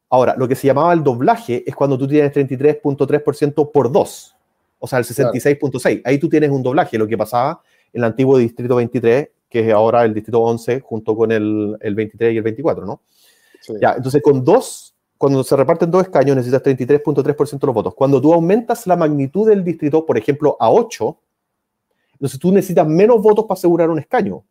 [0.09, 4.37] Ahora, lo que se llamaba el doblaje es cuando tú tienes 33.3% por dos,
[4.79, 6.03] o sea, el 66.6.
[6.05, 7.61] Ahí tú tienes un doblaje, lo que pasaba
[7.93, 11.95] en el antiguo distrito 23, que es ahora el distrito 11, junto con el, el
[11.95, 13.01] 23 y el 24, ¿no?
[13.81, 17.95] Ya, entonces con dos, cuando se reparten dos escaños necesitas 33.3% de los votos.
[17.95, 21.19] Cuando tú aumentas la magnitud del distrito, por ejemplo, a 8,
[22.13, 24.45] entonces tú necesitas menos votos para asegurar un escaño.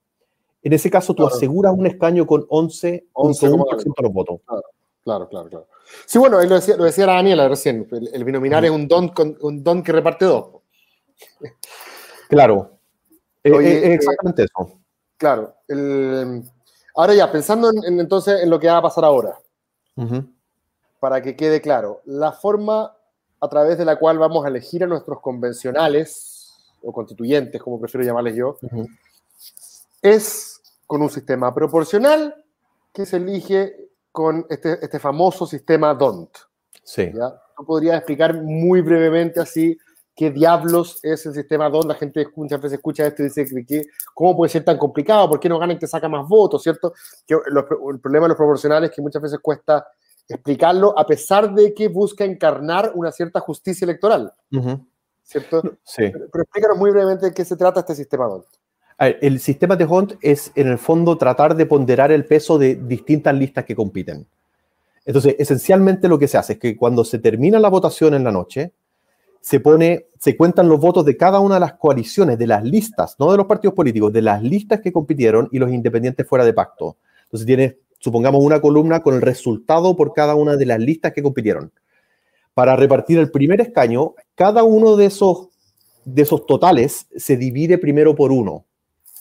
[0.64, 4.42] En ese caso, tú aseguras un escaño con 11.1% de los votos.
[5.04, 5.68] Claro, claro, claro.
[6.08, 9.84] Sí, bueno, lo decía, lo decía Daniela recién, el, binominal es un don, un don
[9.84, 10.48] que reparte dos.
[12.28, 12.80] Claro,
[13.44, 14.80] eh, eh, es exactamente eso.
[15.18, 15.56] Claro.
[16.96, 19.38] ahora ya, pensando en, entonces en lo que va a pasar ahora,
[21.00, 22.96] para que quede claro, la forma
[23.40, 28.06] a través de la cual vamos a elegir a nuestros convencionales o constituyentes, como prefiero
[28.06, 28.58] llamarles yo,
[30.02, 32.44] es con un sistema proporcional
[32.94, 36.38] que se elige con este, este famoso sistema DONT.
[36.84, 37.12] Sí.
[37.14, 37.42] ¿ya?
[37.64, 39.78] podría explicar muy brevemente así
[40.16, 41.86] qué diablos es el sistema DONT?
[41.86, 45.30] La gente muchas veces escucha esto y dice, que, ¿cómo puede ser tan complicado?
[45.30, 46.64] ¿Por qué no ganan que saca más votos?
[46.64, 46.94] ¿Cierto?
[47.28, 49.86] Que el problema de los proporcionales es que muchas veces cuesta
[50.28, 54.34] explicarlo a pesar de que busca encarnar una cierta justicia electoral.
[55.24, 55.62] ¿Cierto?
[55.84, 56.12] Sí.
[56.12, 58.46] Pero, explícanos muy brevemente de qué se trata este sistema DONT.
[58.98, 63.36] El sistema de Hunt es, en el fondo, tratar de ponderar el peso de distintas
[63.36, 64.26] listas que compiten.
[65.04, 68.32] Entonces, esencialmente lo que se hace es que cuando se termina la votación en la
[68.32, 68.72] noche,
[69.46, 73.16] se pone, se cuentan los votos de cada una de las coaliciones, de las listas,
[73.20, 76.52] no de los partidos políticos, de las listas que compitieron y los independientes fuera de
[76.52, 76.98] pacto.
[77.26, 81.22] Entonces tienes, supongamos, una columna con el resultado por cada una de las listas que
[81.22, 81.72] compitieron.
[82.56, 85.50] Para repartir el primer escaño, cada uno de esos,
[86.06, 88.66] de esos totales se divide primero por uno.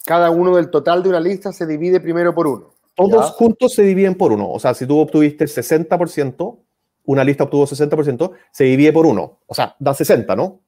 [0.06, 2.72] Cada uno del total de una lista se divide primero por uno.
[2.94, 4.50] Todos juntos se dividen por uno.
[4.50, 6.63] O sea, si tú obtuviste el 60%,
[7.04, 9.40] una lista obtuvo 60%, se divide por uno.
[9.46, 10.60] O sea, da 60, ¿no?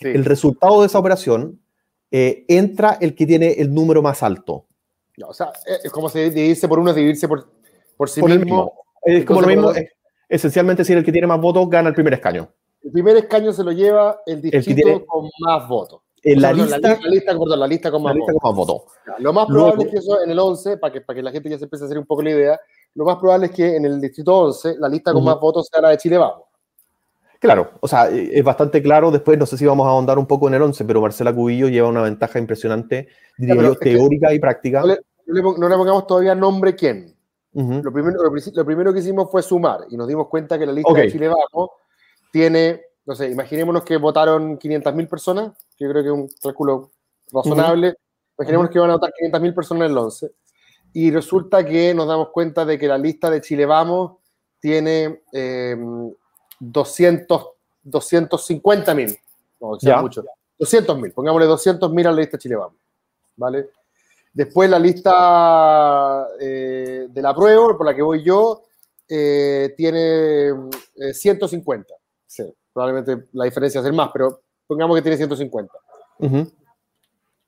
[0.00, 1.60] El resultado de esa operación
[2.10, 4.66] eh, entra el que tiene el número más alto.
[5.26, 7.48] o sea, eh, es como se dividirse por uno, es dividirse por,
[7.96, 8.72] por sí mismo.
[9.02, 9.72] Es como lo mismo,
[10.28, 12.48] esencialmente si el que tiene más votos gana el primer escaño.
[12.82, 16.02] El primer escaño se lo lleva el distrito con más votos.
[16.22, 18.82] En la, lista, la, lista, la, lista, con más votos.
[19.18, 21.48] Lo más probable es que eso en el 11, para que, para que la gente
[21.48, 22.60] ya se empiece a hacer un poco la idea,
[22.96, 25.82] lo más probable es que en el distrito 11 la lista con más votos sea
[25.82, 26.44] la de Chile Vamos.
[27.38, 29.10] Claro, o sea, es bastante claro.
[29.10, 31.68] Después, no sé si vamos a ahondar un poco en el 11, pero Marcela Cubillo
[31.68, 34.80] lleva una ventaja impresionante, diría teórica y práctica.
[34.80, 37.14] No le, pongamos todavía nombre quién.
[37.52, 40.94] lo, primero, lo, primero, que hicimos fue sumar y nos dimos cuenta que la lista
[40.94, 41.70] de Chile Vamos
[42.32, 46.92] tiene, no sé, imaginémonos que votaron 500.000 personas, que yo creo que es un cálculo
[47.30, 47.94] razonable.
[48.38, 50.30] Imaginémonos que van a votar 500.000 personas en el 11
[50.98, 54.12] y resulta que nos damos cuenta de que la lista de Chile Vamos
[54.58, 55.76] tiene eh,
[56.58, 57.48] 200,
[57.82, 59.14] 250 mil,
[59.60, 60.24] no, sea mucho,
[60.58, 62.78] 200 mil, pongámosle 200 mil a la lista de Chile Vamos,
[63.36, 63.68] ¿vale?
[64.32, 68.62] Después la lista eh, de la prueba, por la que voy yo,
[69.06, 70.50] eh, tiene
[71.12, 71.92] 150.
[71.92, 75.74] Eh, sí, probablemente la diferencia es el más, pero pongamos que tiene 150.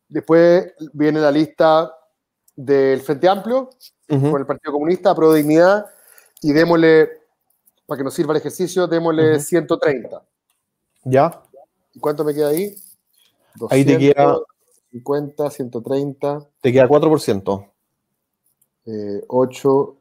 [0.07, 1.98] Después viene la lista
[2.59, 3.71] del Frente Amplio
[4.09, 5.87] con el Partido Comunista, Pro Dignidad,
[6.43, 7.09] y démosle,
[7.87, 10.23] para que nos sirva el ejercicio, démosle 130.
[11.05, 11.41] ¿Ya?
[11.95, 12.75] ¿Y cuánto me queda ahí?
[13.71, 14.39] ahí te queda
[14.91, 16.49] 50, 130.
[16.61, 17.71] Te queda 4%.
[19.29, 19.97] 8,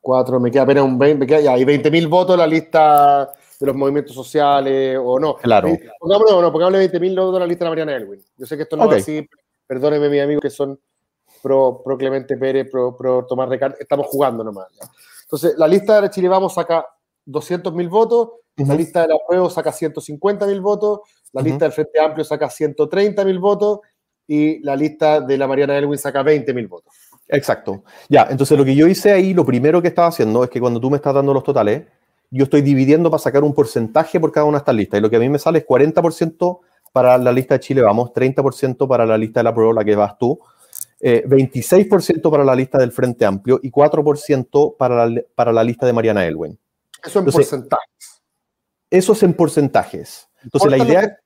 [0.00, 2.46] 4, me queda apenas un 20, me queda, ya, hay 20 mil votos en la
[2.46, 5.36] lista de los movimientos sociales o no.
[5.36, 5.68] Claro.
[5.98, 8.22] Pongámosle, no, pongámosle 20 mil votos en la lista de la Mariana Elwin.
[8.36, 9.26] Yo sé que esto no es así,
[9.66, 10.78] perdónenme, mi amigo, que son
[11.44, 14.68] pro, pro Clemente Pérez, pro, pro Tomás Recart, estamos jugando nomás.
[15.24, 16.86] Entonces, la lista de Chile Vamos saca
[17.26, 21.00] 200.000 votos, la lista de la prueba saca 150.000 votos,
[21.32, 23.80] la lista del Frente Amplio saca 130.000 votos
[24.26, 26.94] y la lista de la Mariana Elwin saca 20.000 votos.
[27.28, 27.84] Exacto.
[28.08, 30.80] Ya, entonces lo que yo hice ahí, lo primero que estaba haciendo es que cuando
[30.80, 31.84] tú me estás dando los totales,
[32.30, 34.98] yo estoy dividiendo para sacar un porcentaje por cada una de estas listas.
[34.98, 36.60] Y lo que a mí me sale es 40%
[36.92, 39.94] para la lista de Chile Vamos, 30% para la lista de la prueba, la que
[39.94, 40.38] vas tú,
[41.04, 45.84] 26% eh, para la lista del Frente Amplio y 4% para la, para la lista
[45.84, 46.58] de Mariana Elwin.
[47.04, 48.22] Eso en porcentajes.
[48.90, 50.28] Eso es en porcentajes.
[50.42, 51.18] Entonces la idea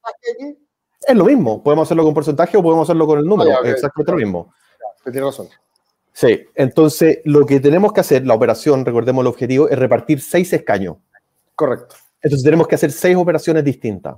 [1.06, 1.62] es, lo mismo.
[1.62, 3.50] Podemos hacerlo con porcentaje o podemos hacerlo con el número.
[3.52, 4.54] Ah, Exactamente lo mismo.
[5.04, 5.48] Tiene razón.
[6.12, 10.52] Sí, entonces lo que tenemos que hacer, la operación, recordemos el objetivo, es repartir seis
[10.52, 10.96] escaños.
[11.54, 11.94] Correcto.
[12.20, 14.16] Entonces tenemos que hacer seis operaciones distintas.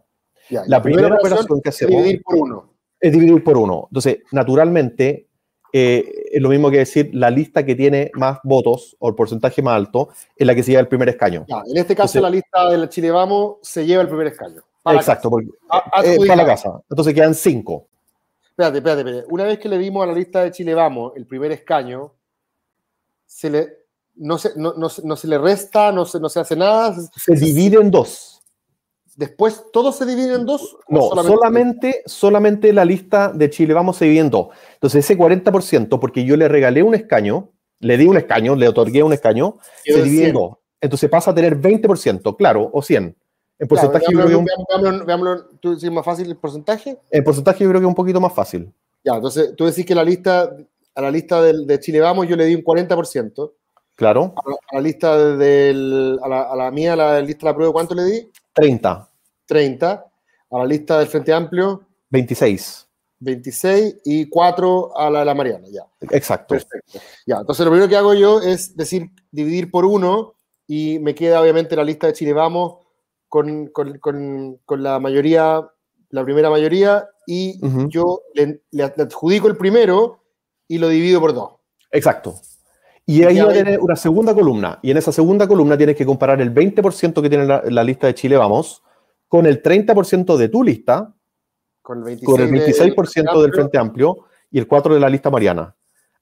[0.49, 2.73] la, primera, operación, que hacemos es dividir por uno.
[2.99, 3.89] Es dividir por uno.
[3.91, 5.29] Entonces, naturalmente,
[5.73, 9.63] eh, es lo mismo que decir la lista que tiene más votos o el porcentaje
[9.63, 11.47] más alto es la que se lleva el primer escaño.
[11.67, 14.63] en este caso, la lista de la Chile Vamos se lleva el primer escaño.
[14.87, 15.49] exacto, porque,
[16.05, 16.81] eh, para la casa.
[16.89, 17.87] Entonces quedan cinco.
[18.43, 19.27] Espérate, espérate, espérate.
[19.31, 22.13] Una vez que le dimos a la lista de Chile Vamos el primer escaño,
[23.25, 23.69] se le,
[24.17, 26.95] no, se, no, no, no se le resta, no se, no se hace nada.
[27.17, 28.30] Se divide en dos.
[29.21, 30.79] Después, ¿todos se dividen en dos?
[30.89, 34.49] No, solamente, solamente, la lista de Chile Vamos se divide en dos.
[34.73, 39.03] Entonces, ese 40%, porque yo le regalé un escaño, le di un escaño, le otorgué
[39.03, 40.55] un escaño, se divide en dos.
[40.81, 43.15] Entonces pasa a tener 20%, claro, o 100.
[43.59, 46.99] En porcentaje yo creo que veámoslo, ¿tú decís más fácil el porcentaje?
[47.11, 48.73] En porcentaje yo creo que es un poquito más fácil.
[49.05, 50.51] Ya, entonces tú decís que la lista,
[50.95, 53.53] a la lista de, Chile Vamos yo le di un 40%.
[53.97, 54.35] Claro.
[54.73, 57.95] A la, lista del, a la, a la mía, la lista de la prueba, ¿cuánto
[57.95, 58.31] le di?
[58.55, 59.10] 30.
[59.51, 60.07] 30.
[60.53, 61.83] A la lista del Frente Amplio.
[62.11, 62.87] 26.
[63.19, 65.83] 26 y 4 a la de la Mariana, ya.
[66.11, 66.55] Exacto.
[66.55, 67.01] Perfecto.
[67.27, 70.35] Ya, entonces lo primero que hago yo es decir, dividir por 1
[70.69, 72.79] y me queda obviamente la lista de Chile Vamos
[73.29, 75.69] con, con, con, la mayoría,
[76.11, 78.61] la primera mayoría, y yo le,
[78.99, 80.25] adjudico el primero
[80.67, 81.51] y lo divido por 2.
[81.93, 82.35] Exacto.
[83.07, 86.07] Y ahí va a tener una segunda columna, y en esa segunda columna tienes que
[86.07, 88.83] comparar el 20% que tiene la, la lista de Chile Vamos
[89.31, 91.15] con el 30% de tu lista,
[91.81, 95.73] con el 26%, del, Frente Amplio y el 4% de la lista Mariana.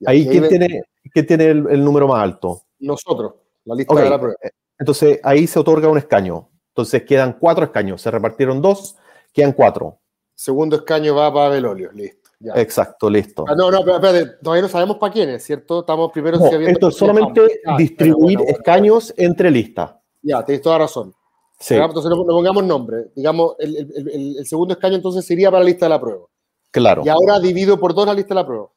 [0.04, 0.82] ahí, ¿quién, tiene,
[1.26, 2.64] tiene el, número más alto?
[2.80, 3.32] Nosotros,
[3.64, 4.36] la lista de la prueba.
[4.42, 6.50] Eh, entonces ahí se otorga un escaño.
[6.68, 8.02] Entonces quedan cuatro escaños.
[8.02, 8.96] Se repartieron dos,
[9.32, 10.00] quedan cuatro.
[10.34, 12.28] Segundo escaño va para Belolio, listo.
[12.56, 13.46] Exacto, listo.
[13.48, 15.80] Ah, no, no, pero, espérate, todavía no sabemos para quiénes, ¿cierto?
[15.80, 19.94] Estamos primero no, Esto es solamente distribuir escaños entre listas.
[20.20, 21.14] Ya, tienes toda razón.
[21.60, 23.06] Entonces no, pongamos nombre.
[23.14, 26.26] Digamos, el, segundo escaño entonces sería para la lista de la prueba.
[26.70, 27.02] Claro.
[27.04, 28.68] Y ahora divido por dos la lista de la prueba.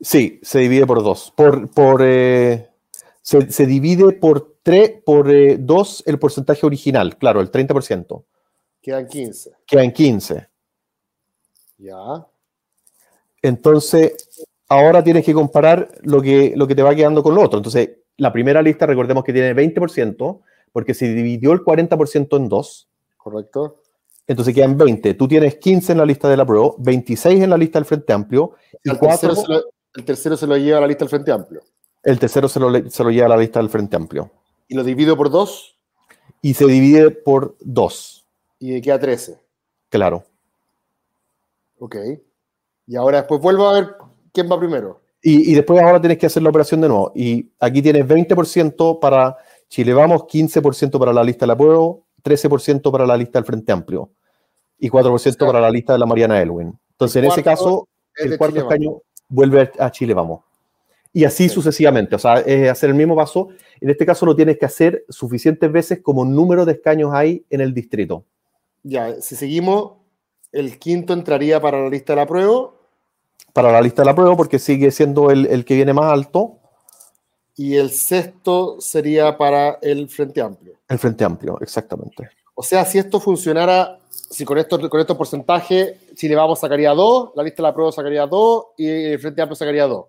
[0.00, 1.32] Sí, se divide por dos.
[1.36, 2.68] Por, por, eh,
[3.22, 8.24] se, divide por tres, por eh, dos el porcentaje original, claro, el 30%.
[8.80, 9.50] Quedan 15.
[9.66, 10.48] Quedan 15.
[11.78, 12.26] Ya.
[13.42, 17.58] Entonces, ahora tienes que comparar lo que, lo que te va quedando con lo otro.
[17.58, 20.40] Entonces, la primera lista, recordemos que tiene 20%,
[20.72, 22.88] porque se dividió el 40% en dos.
[23.16, 23.82] Correcto.
[24.26, 25.14] Entonces quedan 20.
[25.14, 28.12] Tú tienes 15 en la lista de la prueba, 26 en la lista del Frente
[28.12, 28.52] Amplio.
[28.84, 29.34] Y el, tercero
[29.94, 31.62] el, tercero se lo lleva a la lista del Frente Amplio.
[32.02, 34.30] El tercero se lo, se lo lleva a la lista del Frente Amplio.
[34.68, 35.78] ¿Y lo divido por dos?
[36.42, 38.26] Y se divide por dos.
[38.60, 39.38] Y queda 13.
[39.88, 40.24] Claro.
[41.78, 41.96] Ok.
[42.86, 43.94] Y ahora después vuelvo a ver
[44.32, 45.00] quién va primero.
[45.22, 47.12] Y, y después ahora tienes que hacer la operación de nuevo.
[47.14, 53.06] Y aquí tienes 20% para Chile Vamos, 15% para la lista del apruebo, 13% para
[53.06, 54.10] la lista del Frente Amplio
[54.78, 56.78] y 4% para la lista de la Mariana Elwin.
[56.92, 60.40] Entonces, en ese caso, el cuarto escaño vuelve a Chile Vamos.
[61.12, 63.48] Y así sucesivamente, o sea, es hacer el mismo paso.
[63.80, 67.60] En este caso lo tienes que hacer suficientes veces como número de escaños hay en
[67.60, 68.24] el distrito.
[68.82, 69.92] Ya, si seguimos,
[70.52, 72.70] el quinto entraría para la lista de la prueba.
[73.52, 76.57] Para la lista de la prueba, porque sigue siendo el, el que viene más alto
[77.58, 80.74] y el sexto sería para el Frente Amplio.
[80.88, 82.30] El Frente Amplio, exactamente.
[82.54, 87.32] O sea, si esto funcionara, si con, esto, con estos porcentajes, le Vamos sacaría dos,
[87.34, 90.06] la lista de la prueba sacaría dos y el Frente Amplio sacaría dos.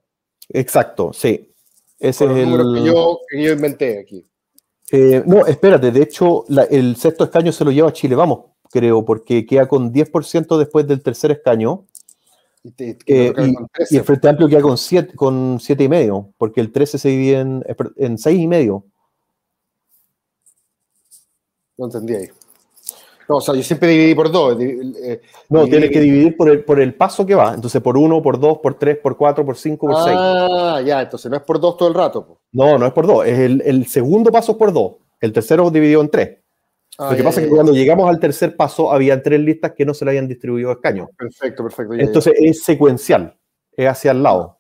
[0.48, 1.52] Exacto, sí.
[2.00, 4.24] Ese es el que yo, que yo inventé aquí.
[4.92, 9.48] Eh, no, espérate, de hecho, el sexto escaño se lo lleva Chile Vamos, creo, porque
[9.48, 11.88] queda con 10% después del tercer escaño
[12.78, 13.36] eh,
[13.90, 17.10] y, el Frente Amplio queda con 7 con siete y medio, porque el 13 se
[17.10, 17.64] divide en,
[17.98, 18.86] en 6 y medio.
[21.78, 22.28] No entendí ahí.
[23.30, 24.58] No, o sea, yo siempre dividí por 2.
[24.60, 27.54] Eh, no, tienes que dividir por el, por el paso que va.
[27.54, 30.18] Entonces, por 1, por 2, por 3, por 4, por 5, por 6.
[30.20, 32.40] Ah, ya, entonces no es por 2 todo el rato.
[32.52, 33.28] No, no es por 2.
[33.28, 34.94] Es el, el, segundo paso es por 2.
[35.22, 36.10] El tercero dividido en
[37.08, 37.12] 3.
[37.12, 39.94] Lo que pasa es que cuando llegamos al tercer paso, había tres listas que no
[39.94, 41.08] se le habían distribuido escaños.
[41.18, 41.94] Perfecto, perfecto.
[41.94, 43.38] Entonces es secuencial,
[43.72, 44.60] es hacia el lado.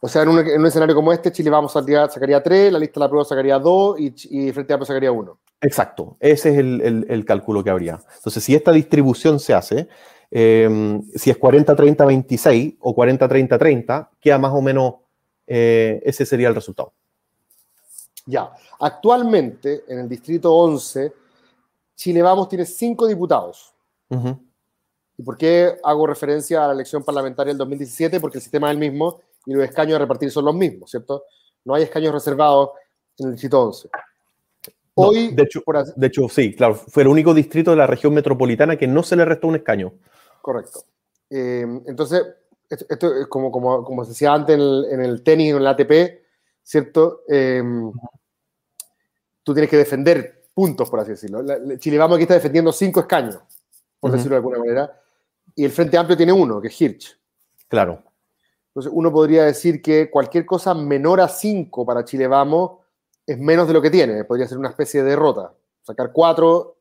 [0.00, 3.04] O sea, en un, escenario como este, Chile vamos a sacaría tres, la lista de
[3.04, 5.40] la prueba sacaría dos y, y Frente Amplio sacaría uno.
[5.60, 7.98] Exacto, ese es el, cálculo que habría.
[8.16, 9.88] Entonces, si esta distribución se hace,
[10.30, 14.94] em, si es 40-30-26 o 40-30-30, queda más o menos,
[15.46, 16.92] eh, ese sería el resultado.
[18.26, 21.12] Ya, actualmente en el distrito 11
[21.98, 23.74] Chile Vamos tiene cinco diputados.
[25.16, 28.20] ¿Y por qué hago referencia a la elección parlamentaria del 2017?
[28.20, 31.24] Porque el sistema es el mismo y los escaños a repartir son los mismos, ¿cierto?
[31.64, 32.70] No hay escaños reservados
[33.18, 33.88] en el distrito 11.
[34.94, 35.62] Hoy, de, hecho,
[35.96, 39.16] de hecho, sí, claro, fue el único distrito de la región metropolitana que no se
[39.16, 39.92] le restó un escaño.
[40.40, 40.84] Correcto.
[41.30, 42.24] Eh, entonces,
[42.70, 45.66] esto, es como, como, como, se decía antes en el, en el tenis, en el
[45.66, 46.22] ATP,
[46.62, 47.22] ¿cierto?
[47.28, 47.62] Eh,
[49.42, 51.44] tú tienes que defender puntos, por así decirlo.
[51.78, 53.38] Chile Vamos aquí está defendiendo cinco escaños,
[54.00, 55.00] por decirlo de alguna manera,
[55.54, 57.16] y el Frente Amplio tiene uno, que es Hirsch.
[57.68, 58.02] Claro.
[58.66, 62.80] Entonces, uno podría decir que cualquier cosa menor a cinco para Chile Vamos
[63.24, 64.24] es menos de lo que tiene.
[64.24, 65.52] Podría ser una especie de derrota.
[65.80, 66.78] Sacar cuatro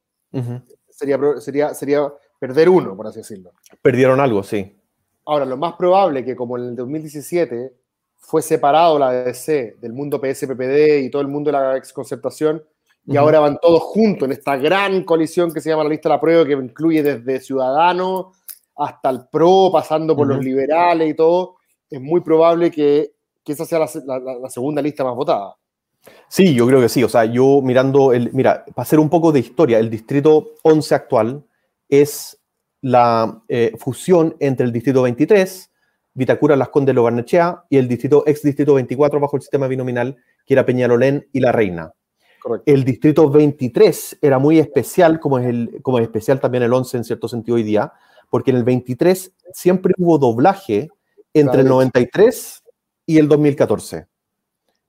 [0.90, 3.52] sería, sería, sería perder uno, por así decirlo.
[3.84, 4.76] Perdieron algo, sí.
[5.24, 7.76] Ahora, lo más probable que como en el 2017
[8.16, 12.64] fue separado la ADC del mundo PSPPD y todo el mundo de la exconcertación,
[13.08, 16.16] y ahora van todos juntos en esta gran colisión que se llama la lista de
[16.16, 18.38] la prueba, que incluye desde Ciudadanos
[18.76, 21.56] hasta el PRO, pasando por los liberales y todo,
[21.90, 25.56] es muy probable que, que esa sea la, la, segunda lista más votada.
[26.28, 27.04] Sí, yo creo que sí.
[27.04, 30.96] O sea, yo mirando, el, mira, para hacer un poco de historia, el distrito 11
[30.96, 31.46] actual
[31.88, 32.38] es
[32.82, 35.72] la eh, fusión entre el distrito 23,
[36.14, 40.18] Vitacura, Las Condes, Lo Barnechea, y el distrito, ex distrito 24 bajo el sistema binominal,
[40.46, 41.94] que era Peñalolén y La Reina.
[42.66, 46.98] El distrito 23 era muy especial, como es, el, como es especial también el 11
[46.98, 47.94] en cierto sentido hoy día,
[48.30, 50.90] porque en el 23 siempre hubo doblaje
[51.34, 52.64] entre el 93
[53.06, 54.08] y el 2014.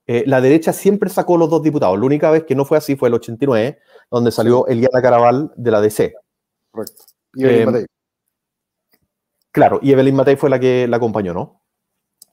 [0.07, 1.97] Eh, la derecha siempre sacó los dos diputados.
[1.99, 3.77] La única vez que no fue así fue el 89,
[4.09, 6.13] donde salió Eliana Caraval de la DC.
[6.71, 7.03] Correcto.
[7.35, 7.85] Y Evelyn eh, Matei.
[9.51, 11.61] Claro, y Evelyn Matei fue la que la acompañó, ¿no?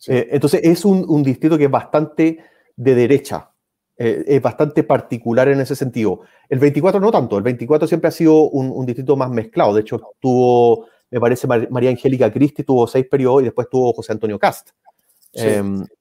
[0.08, 2.38] Eh, entonces es un, distrito que es bastante
[2.76, 3.50] de derecha,
[3.98, 6.20] es bastante particular en ese sentido.
[6.48, 9.74] El 24 no tanto, el 24 siempre ha sido un, distrito más mezclado.
[9.74, 14.12] De hecho, tuvo, me parece, María Angélica Cristi tuvo seis periodos y después tuvo José
[14.12, 14.70] Antonio Cast,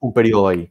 [0.00, 0.70] un periodo ahí.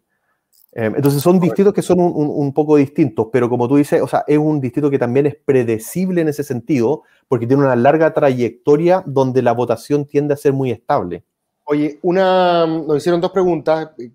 [0.78, 4.26] Em, entonces son distritos que son un, poco distintos, pero como tú dices, o sea,
[4.28, 9.02] es un distrito que también es predecible en ese sentido, porque tiene una larga trayectoria
[9.06, 11.24] donde la votación tiende a ser muy estable.
[11.64, 14.12] Oye, una, nos hicieron dos preguntas, eh,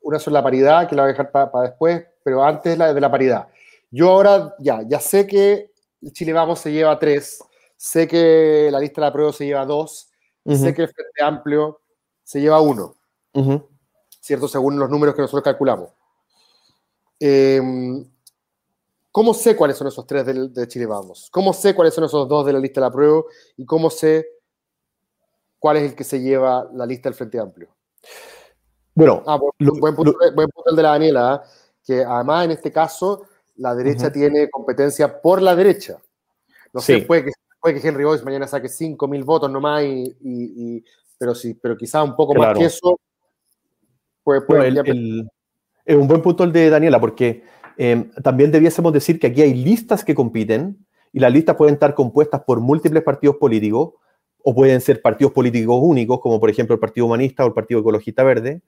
[0.00, 3.00] una sobre la paridad, que la voy a dejar para después, pero antes la de
[3.00, 3.48] la paridad.
[3.90, 5.70] Yo ahora ya, ya sé que
[6.12, 7.44] Chile Vamos se lleva tres,
[7.76, 10.10] sé que la lista de la prueba se lleva dos,
[10.44, 11.80] sé que el Frente Amplio
[12.24, 12.96] se lleva uno.
[14.24, 14.48] ¿cierto?
[14.48, 15.90] Según los números que nosotros calculamos.
[17.20, 18.10] Em,
[19.12, 21.28] ¿Cómo sé cuáles son esos tres de, Chile Vamos?
[21.30, 23.22] ¿Cómo sé cuáles son esos dos de la lista de la prueba?
[23.56, 24.26] ¿Y cómo sé
[25.58, 27.68] cuál es el que se lleva la lista del Frente Amplio?
[28.94, 31.44] Bueno, ah, buen, punto, el de la Daniela, ¿ah?
[31.84, 35.98] Que además en este caso la derecha tiene competencia por la derecha.
[36.72, 40.84] No sé, puede que, puede que Henry Boyce mañana saque 5.000 votos nomás, y, y,
[41.16, 42.98] pero, sí, pero quizá un poco más que eso
[45.84, 47.44] es un buen punto el de Daniela, porque
[47.76, 51.94] em, también debiésemos decir que aquí hay listas que compiten y las listas pueden estar
[51.94, 53.94] compuestas por múltiples partidos políticos
[54.42, 57.80] o pueden ser partidos políticos únicos, como por ejemplo el Partido Humanista o el Partido
[57.80, 58.62] Ecologista Verde.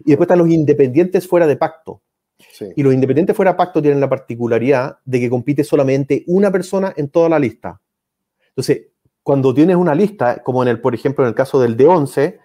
[0.00, 2.00] Y después están los independientes fuera de pacto.
[2.76, 6.92] Y los independientes fuera de pacto tienen la particularidad de que compite solamente una persona
[6.96, 7.80] en toda la lista.
[8.48, 8.88] Entonces,
[9.22, 12.38] cuando tienes una lista, como en el, por ejemplo, en el caso del D11,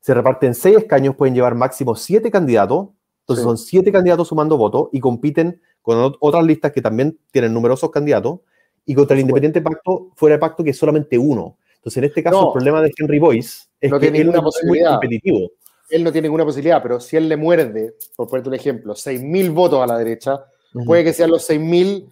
[0.00, 2.88] se reparten seis escaños, pueden llevar máximo siete candidatos,
[3.20, 7.90] entonces son siete candidatos sumando votos y compiten con otras listas que también tienen numerosos
[7.90, 8.40] candidatos.
[8.86, 11.56] Y contra el Independiente Pacto, fuera de pacto, que es solamente uno.
[11.76, 14.82] Entonces, en este caso, el problema de Henry Boyce es que él no es muy
[14.82, 15.50] competitivo.
[15.90, 19.52] Él no tiene ninguna posibilidad, pero si él le muerde, por ponerte un ejemplo, 6.000
[19.52, 20.44] votos a la derecha,
[20.86, 22.08] puede que sean los 6.000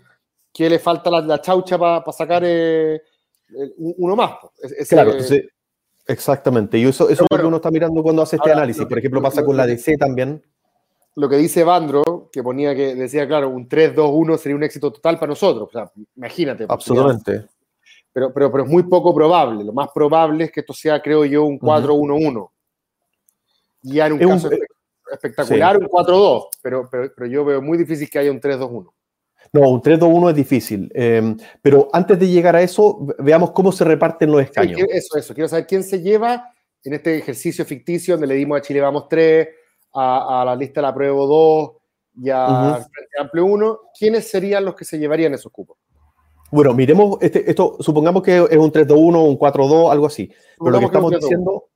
[0.52, 3.02] que le falta la, chaucha para sacar eh,
[3.76, 4.32] uno más.
[4.88, 5.44] claro, entonces,
[6.06, 8.84] Exactamente, y eso, eso es lo que uno está mirando cuando hace este análisis.
[8.86, 10.42] Por ejemplo, pasa con la DC también.
[11.14, 15.18] Lo que dice Vandro, que ponía que decía, claro, un 3-2-1 sería un éxito total
[15.18, 15.68] para nosotros.
[15.68, 16.66] O sea, imagínate.
[16.68, 17.46] Absolutamente.
[18.12, 19.62] Pero, pero, pero es muy poco probable.
[19.62, 22.50] Lo más probable es que esto sea, creo yo, un 4-1-1.
[23.82, 24.50] Y ya en un caso
[25.12, 26.48] espectacular, un 4-2.
[26.62, 28.92] Pero, pero, pero yo veo muy difícil que haya un 3-2-1.
[29.52, 30.90] No, un 3-2-1 es difícil.
[30.94, 34.80] Em, pero antes de llegar a eso, veamos cómo se reparten los escaños.
[34.88, 35.34] eso, eso.
[35.34, 36.52] Quiero saber quién se lleva
[36.84, 39.48] en este ejercicio ficticio donde le dimos a Chile Vamos 3,
[39.94, 41.70] a, la lista de la prueba 2
[42.22, 43.80] y a Frente Amplio 1.
[43.98, 45.76] ¿Quiénes serían los que se llevarían esos cupos?
[46.50, 50.30] Bueno, miremos, este, esto, supongamos que es un 3-2-1, un 4-2, algo así.
[50.58, 51.68] Pero lo que estamos diciendo,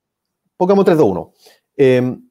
[0.57, 1.32] pongamos 3-2-1.
[1.77, 2.29] Em,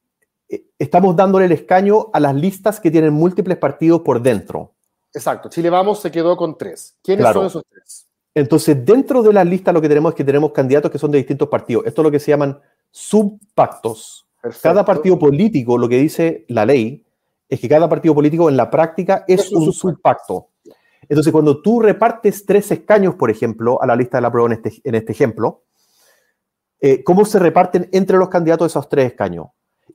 [0.50, 4.74] eh, estamos dándole el escaño a las listas que tienen múltiples partidos por dentro.
[5.14, 5.50] Exacto.
[5.50, 6.98] Chile Vamos se quedó con tres.
[7.02, 8.08] ¿Quiénes son esos tres?
[8.34, 11.20] Entonces, dentro de la lista lo que tenemos es que tenemos candidatos que son de
[11.20, 11.86] distintos partidos.
[11.86, 12.60] Esto es lo que se llaman
[12.92, 14.28] subpactos.
[14.62, 17.04] Cada partido político, lo que dice la ley,
[17.48, 20.50] es que cada partido político en la práctica es, un subpacto.
[21.08, 24.54] Entonces, cuando tú repartes tres escaños, por ejemplo, a la lista de la prueba en
[24.54, 25.64] este, en este ejemplo,
[26.80, 29.48] eh, ¿cómo se reparten entre los candidatos esos tres escaños?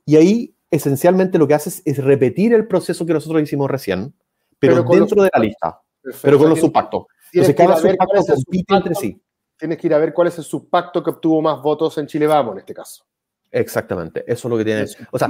[0.05, 4.13] Y ahí, esencialmente, lo que haces es repetir el proceso que nosotros hicimos recién,
[4.59, 5.81] pero, dentro de la lista,
[6.21, 7.05] pero con los subpactos.
[7.33, 9.21] Entonces, cada subpacto compite entre sí.
[9.57, 12.27] Tienes que ir a ver cuál es el subpacto que obtuvo más votos en Chile
[12.27, 13.05] Vamos, en este caso.
[13.51, 14.85] Exactamente, eso es lo que tiene.
[15.11, 15.27] O sea,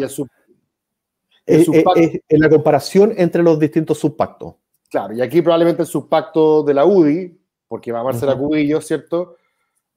[1.45, 4.55] en la comparación entre los distintos subpactos.
[4.89, 9.37] Claro, y aquí probablemente el subpacto de la UDI, porque va a Marcela Cubillo, ¿cierto?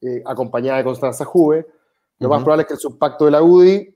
[0.07, 1.67] Eh, acompañada de Constanza Juve.
[2.19, 3.95] Lo más probable es que el subpacto de la UDI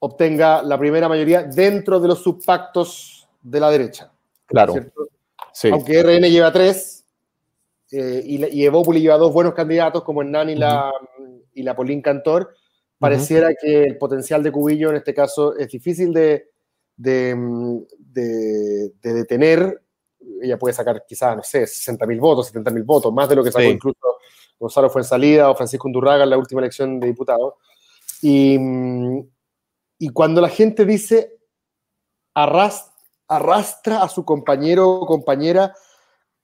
[0.00, 4.12] obtenga la primera mayoría dentro de los subpactos de la derecha.
[4.44, 4.74] Claro.
[5.72, 7.06] Aunque RN lleva tres
[7.90, 10.92] eh, y, y Evópoli lleva dos buenos candidatos como Hernán y, la,
[11.54, 12.54] y la Polín Cantor,
[12.98, 16.50] pareciera que el potencial de Cubillo en este caso es difícil de,
[16.96, 17.34] de,
[17.98, 19.80] de, de detener
[20.42, 23.44] ella puede sacar quizás, no sé, 60 mil votos, 70 mil votos, más de lo
[23.44, 24.18] que sacó incluso
[24.60, 27.56] Gonzalo Fuensalida o Francisco Undurraga en la última elección de diputado.
[28.22, 28.58] Y,
[29.98, 31.38] y cuando la gente dice
[32.34, 32.90] arrastra,
[33.26, 35.74] arrastra a su compañero o compañera,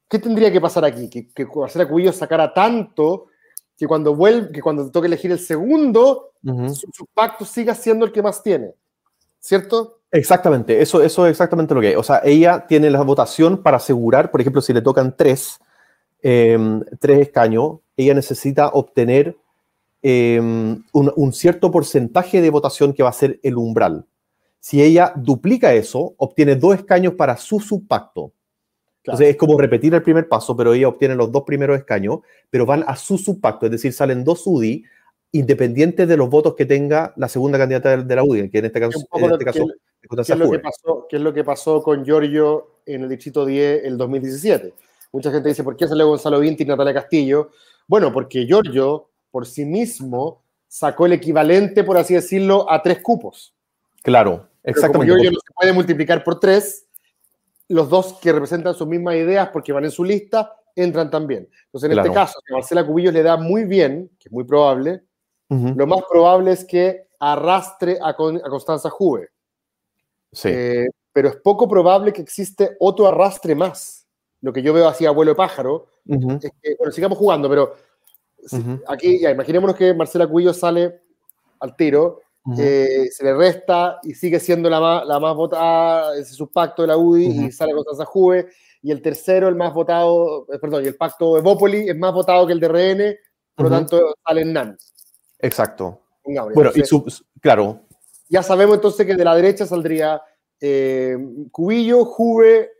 [0.09, 1.11] ¿qué tendría que pasar aquí?
[1.11, 3.27] Que, que Marcela Cubillo sacara tanto
[3.77, 8.23] que cuando vuelve, que cuando toque elegir el segundo, su, pacto siga siendo el que
[8.23, 8.73] más tiene.
[9.39, 10.01] ¿Cierto?
[10.11, 11.97] Exactamente, eso, eso es exactamente lo que es.
[11.97, 15.59] O sea, ella tiene la votación para asegurar, por ejemplo, si le tocan tres,
[16.23, 19.37] em, tres escaños, ella necesita obtener
[20.03, 24.07] em, un, cierto porcentaje de votación que va a ser el umbral.
[24.61, 28.33] Si ella duplica eso, obtiene dos escaños para su subpacto.
[29.05, 32.19] Entonces es como repetir el primer paso, pero ella obtiene los dos primeros escaños,
[32.51, 34.85] pero van a su subpacto, es decir, salen dos UDI
[35.33, 38.81] independientes de los votos que tenga la segunda candidata de la UDI, que en este
[38.81, 39.67] caso, en este caso
[40.09, 43.45] ¿Qué es, lo que pasó, ¿Qué es lo que pasó con Giorgio en el Distrito
[43.45, 44.73] 10 el 2017?
[45.13, 47.51] Mucha gente dice, ¿por qué salió Gonzalo Vinti y Natalia Castillo?
[47.87, 53.55] Bueno, porque Giorgio, por sí mismo, sacó el equivalente, por así decirlo, a tres cupos.
[54.03, 55.13] Claro, exactamente.
[55.13, 56.87] Giorgio no se puede multiplicar por tres,
[57.69, 61.49] los dos que representan sus mismas ideas, porque van en su lista, entran también.
[61.67, 65.03] Entonces, en este caso, que Marcela Cubillos le da muy bien, que es muy probable,
[65.49, 69.31] lo más probable es que arrastre a, a Constanza Juve.
[70.45, 74.06] Eh, pero es poco probable que existe otro arrastre más.
[74.43, 77.75] Lo que yo veo así, abuelo de pájaro, es que, bueno, sigamos jugando, pero
[78.87, 81.01] aquí, ya, imaginémonos que Marcela Cuillo sale
[81.61, 82.21] al tiro,
[82.59, 86.51] eh, se le resta y sigue siendo la más, la más votada, ese es su
[86.53, 88.49] pacto de la UDI, y sale Constanza Juve,
[88.83, 92.13] y el tercero, el más votado, eh, perdón, y el pacto de Bópoli es más
[92.13, 93.17] votado que el de RN,
[93.55, 94.77] por lo tanto sale NAN.
[95.41, 96.03] Exacto.
[96.55, 97.05] bueno, y su,
[97.41, 97.81] claro,
[98.29, 100.23] ya sabemos entonces que de la derecha saldría
[100.61, 101.17] eh,
[101.51, 102.71] Cubillo, Juve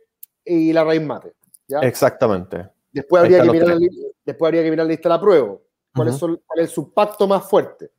[0.45, 1.33] y la raíz mate.
[1.81, 2.69] Exactamente.
[2.91, 3.77] Después habría, que mirar,
[4.25, 5.57] después habría que mirar la lista de la prueba.
[5.93, 7.91] ¿Cuál, es, su pacto más fuerte?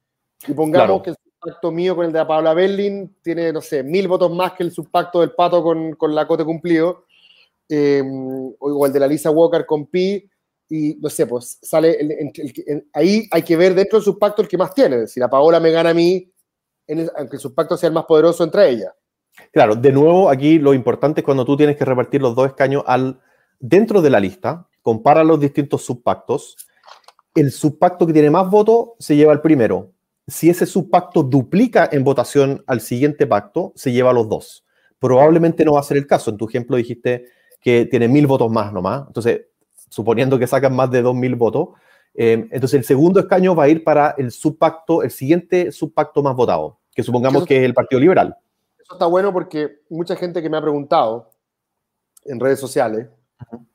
[0.47, 3.83] Y pongamos que el pacto mío con el de la Paula Berlin tiene, no sé,
[3.83, 7.07] mil votos más que el subpacto del Pato con, con la Cote Cumplido,
[7.69, 8.03] eh,
[8.59, 10.29] o el de la Lisa Walker con Pi,
[10.71, 11.99] y no sé, pues sale,
[12.93, 15.07] ahí hay que ver dentro del subpacto el que más tiene.
[15.07, 16.31] Si la Paola me gana a mí,
[17.17, 18.93] aunque su pacto sea el más poderoso entre ellas.
[19.53, 22.83] Claro, de nuevo, aquí lo importante es cuando tú tienes que repartir los dos escaños
[22.87, 23.21] al,
[23.59, 26.57] dentro de la lista, compara los distintos subpactos.
[27.35, 29.93] El subpacto que tiene más votos se lleva el primero.
[30.27, 34.65] Si ese subpacto duplica en votación al siguiente pacto, se lleva a los dos.
[34.99, 36.31] Probablemente no va a ser el caso.
[36.31, 37.27] En tu ejemplo dijiste
[37.61, 39.05] que tiene mil votos más nomás.
[39.07, 39.43] Entonces,
[39.89, 41.69] suponiendo que sacan más de dos mil votos,
[42.15, 46.35] eh, entonces el segundo escaño va a ir para el subpacto, el siguiente subpacto más
[46.35, 48.37] votado, que supongamos que es el Partido Liberal.
[48.79, 51.31] Eso está bueno porque mucha gente que me ha preguntado
[52.25, 53.09] en redes sociales,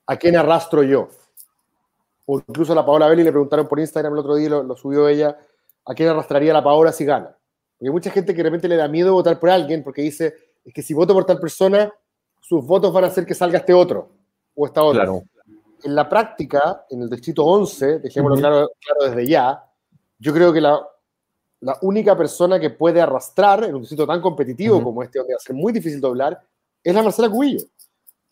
[0.08, 1.10] ¿a quién arrastro yo?
[2.26, 5.08] O incluso a la Paola Belli le preguntaron por Instagram el otro día, lo, subió
[5.08, 5.38] ella,
[5.86, 7.36] ¿a quién arrastraría la Paola si gana?
[7.78, 10.34] Porque hay mucha gente que de repente le da miedo votar por alguien porque dice,
[10.64, 11.94] es que si voto por tal persona,
[12.40, 14.10] sus votos van a hacer que salga este otro
[14.56, 15.04] o esta otra.
[15.04, 15.24] Claro
[15.84, 18.70] en la práctica, en el distrito 11, dejémoslo claro,
[19.02, 19.64] desde ya,
[20.18, 20.82] yo creo que la,
[21.60, 25.38] la, única persona que puede arrastrar en un distrito tan competitivo como este, donde va
[25.38, 26.42] a ser muy difícil doblar,
[26.82, 27.66] es la Marcela Cubillo.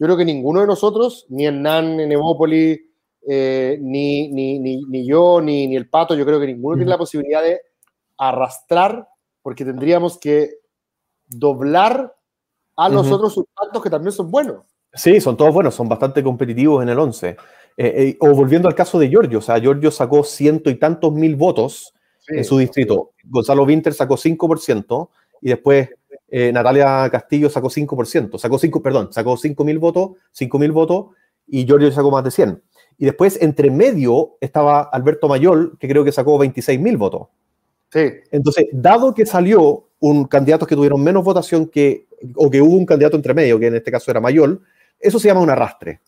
[0.02, 2.90] Yo creo que ninguno de nosotros, ni Hernán, en Evópoli,
[3.28, 6.98] eh, ni, ni, ni, yo, ni, ni el Pato, yo creo que ninguno tiene la
[6.98, 7.62] posibilidad de
[8.18, 9.08] arrastrar,
[9.44, 10.56] porque tendríamos que
[11.28, 12.16] doblar
[12.78, 14.66] a los otros subpactos que también son buenos.
[14.92, 17.30] Sí, son todos buenos, son bastante competitivos en el 11.
[17.30, 17.38] Eh,
[17.78, 21.36] eh, o volviendo al caso de Giorgio, o sea, Giorgio sacó ciento y tantos mil
[21.36, 21.94] votos
[22.28, 23.12] en su distrito.
[23.26, 25.10] Gonzalo Winter sacó 5%,
[25.42, 25.90] y después
[26.32, 31.06] eh, Natalia Castillo sacó 5%, sacó 5, perdón, sacó 5.000 votos, 5.000 votos
[31.46, 32.62] y Giorgio sacó más de 100.
[32.98, 37.28] Y después, entre medio, estaba Alberto Mayol, que creo que sacó 26.000 votos.
[37.92, 38.00] Sí.
[38.32, 42.86] Entonces, dado que salió un candidato que tuvieron menos votación que, o que hubo un
[42.86, 44.62] candidato entre medio, que en este caso era Mayol,
[45.00, 46.00] eso se llama un arrastre.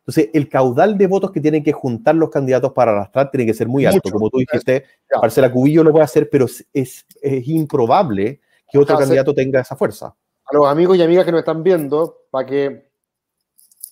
[0.00, 3.54] Entonces, el caudal de votos que tienen que juntar los candidatos para arrastrar tiene que
[3.54, 4.10] ser muy alto.
[4.10, 4.84] Como tú dijiste,
[5.20, 7.06] Marcela Cubillo lo puede hacer, pero es, es,
[7.46, 8.40] improbable
[8.72, 10.06] que otro candidato tenga esa fuerza.
[10.06, 12.88] A los amigos y amigas que nos están viendo, para que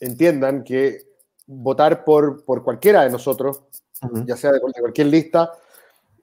[0.01, 1.03] entiendan que
[1.47, 3.63] votar por, por cualquiera de nosotros,
[4.25, 5.53] ya sea de cualquier lista,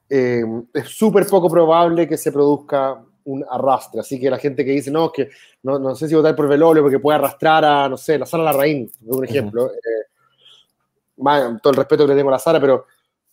[0.10, 0.44] eh,
[0.74, 4.00] es súper poco probable que se produzca un arrastre.
[4.00, 5.30] Así que la gente que dice, no, que
[5.62, 8.44] no, no sé si votar por Velolio porque puede arrastrar a, no sé, la Sara
[8.44, 9.72] Larraín, por un ejemplo.
[9.72, 10.08] Eh,
[11.62, 12.86] todo el respeto que le tengo a la Sara, pero,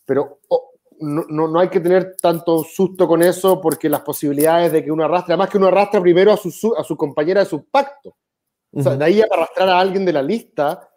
[0.05, 4.83] pero oh, no, no, hay que tener tanto susto con eso porque las posibilidades de
[4.83, 7.65] que uno arrastre, además que uno arrastra primero a su, a su compañera de su
[7.65, 8.15] pacto.
[8.73, 10.89] O sea, de ahí a arrastrar a alguien de la lista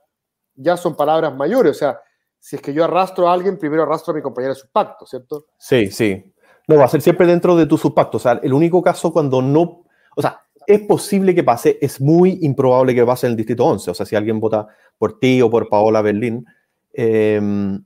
[0.56, 1.76] ya son palabras mayores.
[1.76, 2.00] O sea,
[2.38, 5.06] si es que yo arrastro a alguien, primero arrastro a mi compañera de su pacto,
[5.06, 5.46] ¿cierto?
[5.58, 6.32] Sí, sí.
[6.66, 8.16] No, va a ser siempre dentro de tu subpacto.
[8.18, 9.84] O sea, el único caso cuando no.
[10.16, 13.90] O sea, es posible que pase, es muy improbable que pase en el distrito 11.
[13.90, 14.66] O sea, si alguien vota
[14.98, 16.44] por ti o por Paola Berlín,
[16.92, 17.82] em,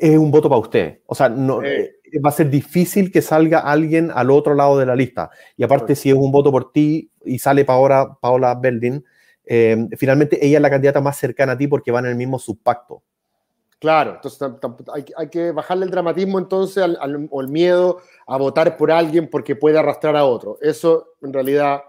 [0.00, 1.00] es un voto para usted.
[1.06, 4.86] O sea, no, eh, va a ser difícil que salga alguien al otro lado de
[4.86, 5.30] la lista.
[5.56, 9.04] Y aparte, si es un voto por ti y sale Paola, Paola Berlín,
[9.44, 12.38] em, finalmente ella es la candidata más cercana a ti porque va en el mismo
[12.38, 13.02] subpacto.
[13.78, 14.48] Claro, entonces
[15.16, 19.56] hay, que bajarle el dramatismo entonces al, o el miedo a votar por alguien porque
[19.56, 20.56] puede arrastrar a otro.
[20.62, 21.82] Eso en realidad,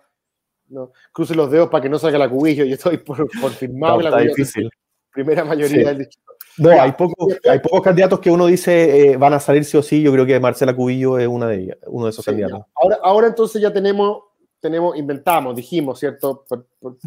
[0.68, 2.66] no, cruce los dedos para que no salga la cubillo.
[2.66, 4.70] Yo estoy por, por firmar la difícil.
[5.14, 6.35] primera mayoría del distrito.
[6.58, 9.84] No, hay, pocos, hay pocos candidatos que uno dice eh, van a salir sí o
[9.84, 10.02] sí.
[10.02, 12.62] Yo creo que Marcela Cubillo es una de uno de esos candidatos.
[12.76, 14.24] Ahora, ahora entonces ya tenemos,
[14.60, 16.46] tenemos, inventamos, dijimos, ¿cierto?
[16.48, 16.98] Por,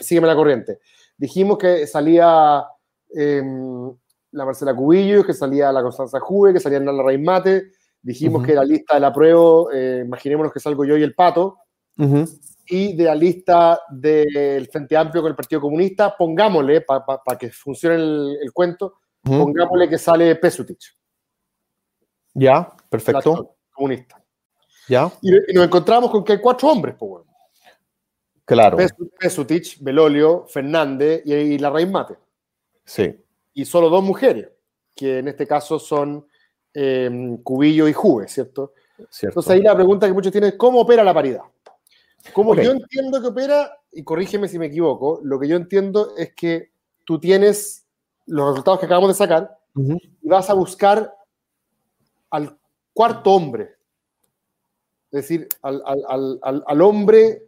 [0.00, 0.80] sígueme la corriente.
[1.16, 2.64] Dijimos que salía
[3.14, 3.92] em,
[4.32, 7.70] la Marcela Cubillo, que salía la Constanza Juve, que salía Nala Mate.
[8.02, 11.58] Dijimos que la lista de la prueba, eh, imaginémonos que salgo yo y el Pato.
[12.66, 17.96] Y de la lista del Frente Amplio con el Partido Comunista, pongámosle, para que funcione
[17.96, 20.96] el, cuento, pongámosle que sale Pesutich.
[22.32, 23.56] Ya, perfecto.
[23.72, 24.22] Comunista.
[24.88, 25.10] Ya.
[25.22, 27.26] Y, nos encontramos con que hay cuatro hombres, pues bueno.
[28.44, 28.76] Claro.
[29.18, 32.16] Pesutich, Belolio, Fernández y, y la Mate.
[32.84, 34.48] Sí y solo dos mujeres,
[34.94, 36.26] que en este caso son
[36.74, 38.74] em, Cubillo y Juve, ¿cierto?
[39.22, 41.42] Entonces ahí la pregunta que muchos tienen es ¿cómo opera la paridad?
[42.32, 46.34] Como yo entiendo que opera, y corrígeme si me equivoco, lo que yo entiendo es
[46.34, 46.72] que
[47.04, 47.86] tú tienes
[48.26, 51.14] los resultados que acabamos de sacar y vas a buscar
[52.30, 52.58] al
[52.92, 53.76] cuarto hombre.
[55.10, 55.82] Es decir, al,
[56.66, 57.44] al hombre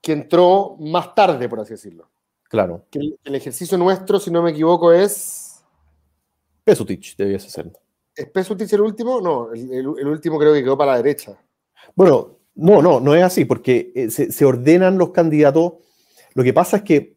[0.00, 2.10] que entró más tarde, por así decirlo.
[2.54, 2.86] Claro.
[2.88, 5.64] Que el, ejercicio nuestro, si no me equivoco, es.
[6.62, 7.72] Pesutich, debías ser.
[8.14, 9.20] ¿Es Pesutich el último?
[9.20, 11.36] No, el, último creo que quedó para la derecha.
[11.96, 15.74] Bueno, no, no, no es así, porque eh, se, ordenan los candidatos.
[16.34, 17.16] Lo que pasa es que,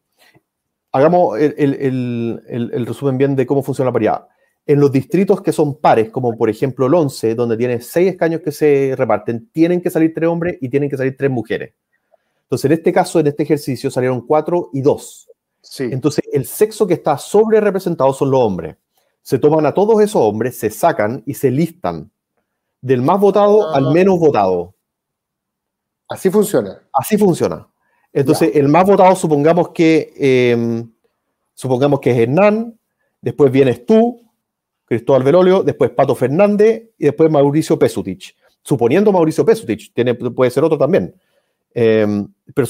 [0.91, 4.27] hagamos el, resumen bien de cómo funciona la paridad.
[4.65, 8.41] En los distritos que son pares, como por ejemplo el 11, donde tiene seis escaños
[8.41, 11.73] que se reparten, tienen que salir tres hombres y tienen que salir tres mujeres.
[12.43, 15.29] Entonces, en este caso, en este ejercicio, salieron cuatro y dos.
[15.61, 15.83] Sí.
[15.91, 18.75] Entonces, el sexo que está sobre representado son los hombres.
[19.21, 22.09] Se toman a todos esos hombres, se sacan y se listan
[22.81, 23.91] del más votado al ah.
[23.91, 24.76] menos votado.
[26.07, 26.81] Así funciona.
[26.93, 27.67] Así funciona.
[28.13, 30.91] Entonces, el más votado, supongamos que, em,
[31.53, 32.79] supongamos que es Hernán,
[33.21, 34.21] después vienes tú,
[34.85, 38.35] Cristóbal Velolio, después Pato Fernández y después Mauricio Pesutich.
[38.63, 41.13] Suponiendo Mauricio Pesutich, tiene, puede ser otro también.
[41.73, 42.65] Em, pero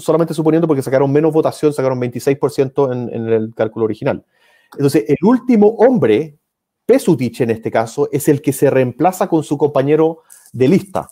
[0.00, 4.24] solamente suponiendo porque sacaron menos votación, sacaron 26% en, en, el cálculo original.
[4.72, 6.38] Entonces, el último hombre,
[6.86, 10.22] Pesutich en este caso, es el que se reemplaza con su compañero
[10.52, 11.10] de lista.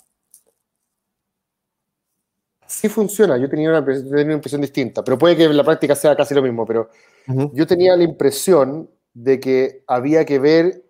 [2.67, 5.95] Sí funciona, yo tenía una, tenía una impresión distinta, pero puede que en la práctica
[5.95, 6.89] sea casi lo mismo, pero
[7.53, 10.85] yo tenía la impresión de que había que ver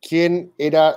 [0.00, 0.96] quién era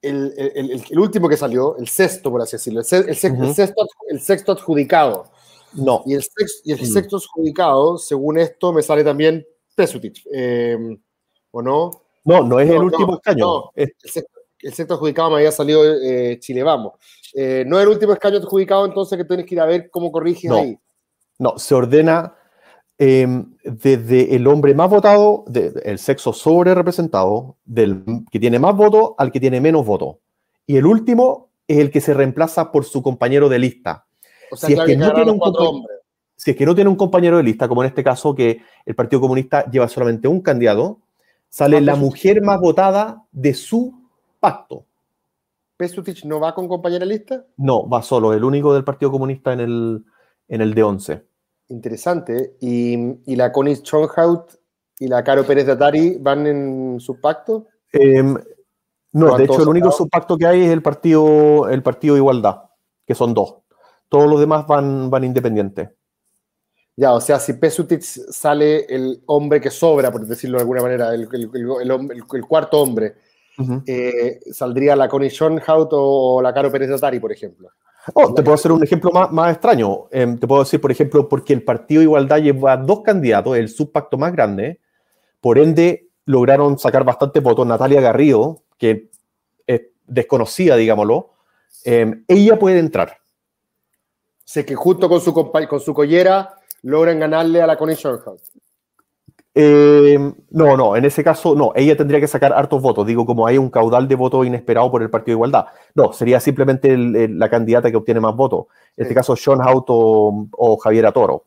[0.00, 5.30] el, último que salió, el sexto, por así decirlo, el, sexto, adjudicado.
[5.72, 6.02] No.
[6.06, 6.24] Y el,
[6.64, 6.84] y el mm.
[6.84, 9.44] sexto adjudicado, según esto, me sale también
[9.74, 10.26] Pesutich.
[10.32, 10.76] Eh,
[11.50, 11.90] ¿O no?
[12.24, 13.70] No, no es el último escaño.
[13.74, 16.94] el, sexto, adjudicado me había salido eh, Chile Vamos.
[17.34, 20.12] Eh, no es el último escaño adjudicado, entonces que tienes que ir a ver cómo
[20.12, 20.78] corriges ahí.
[21.38, 22.34] No, se ordena
[22.96, 29.14] Em, desde el hombre más votado, el sexo sobre representado, del que tiene más votos
[29.18, 30.16] al que tiene menos votos.
[30.66, 34.06] y el último es el que se reemplaza por su compañero de lista.
[34.50, 35.40] O sea, si, es que no tiene un
[36.36, 38.94] si es que no tiene un compañero de lista, como en este caso que el
[38.94, 41.00] Partido Comunista lleva solamente un candidato,
[41.48, 44.03] sale la mujer más votada de su
[44.44, 44.86] pacto.
[45.78, 47.46] ¿Pesutich no va con compañera de lista?
[47.56, 50.04] No, va solo, el único del Partido Comunista en el,
[50.48, 51.22] en el D11.
[51.68, 52.56] Interesante.
[52.60, 54.52] ¿Y, la Connie Schonhaut
[54.98, 57.68] y la Caro Pérez de Atari van en su pacto?
[57.90, 58.36] Em,
[59.12, 62.64] no, de hecho el único subpacto que hay es el partido, el partido Igualdad,
[63.06, 63.56] que son dos.
[64.10, 65.88] Todos los demás van, van independientes.
[66.96, 71.12] Ya, o sea, si Pesutich sale el hombre que sobra, por decirlo de alguna manera,
[71.14, 71.26] el,
[72.46, 73.16] cuarto hombre,
[73.86, 77.70] eh, saldría la Connie Schonhaut o la Caro Pérez Atari, por ejemplo.
[78.12, 80.08] Oh, te puedo hacer un ejemplo más, más extraño.
[80.10, 84.18] Em, te puedo decir, por ejemplo, porque el Partido Igualdad lleva dos candidatos, el subpacto
[84.18, 84.80] más grande,
[85.40, 87.66] por ende lograron sacar bastantes votos.
[87.66, 89.10] Natalia Garrido, que
[89.66, 91.30] es desconocida, digámoslo,
[91.84, 93.18] em, ella puede entrar.
[94.44, 98.52] Sé que justo con su, con su collera logran ganarle a la Connie House.
[99.54, 100.00] Eh,
[100.54, 103.58] no, no, en ese caso no, ella tendría que sacar hartos votos, digo, como hay
[103.58, 105.66] un caudal de votos inesperado por el Partido de Igualdad.
[105.96, 108.66] No, sería simplemente la candidata que obtiene más votos.
[108.96, 111.42] En este caso, Sean Hout o, o Javiera Toro.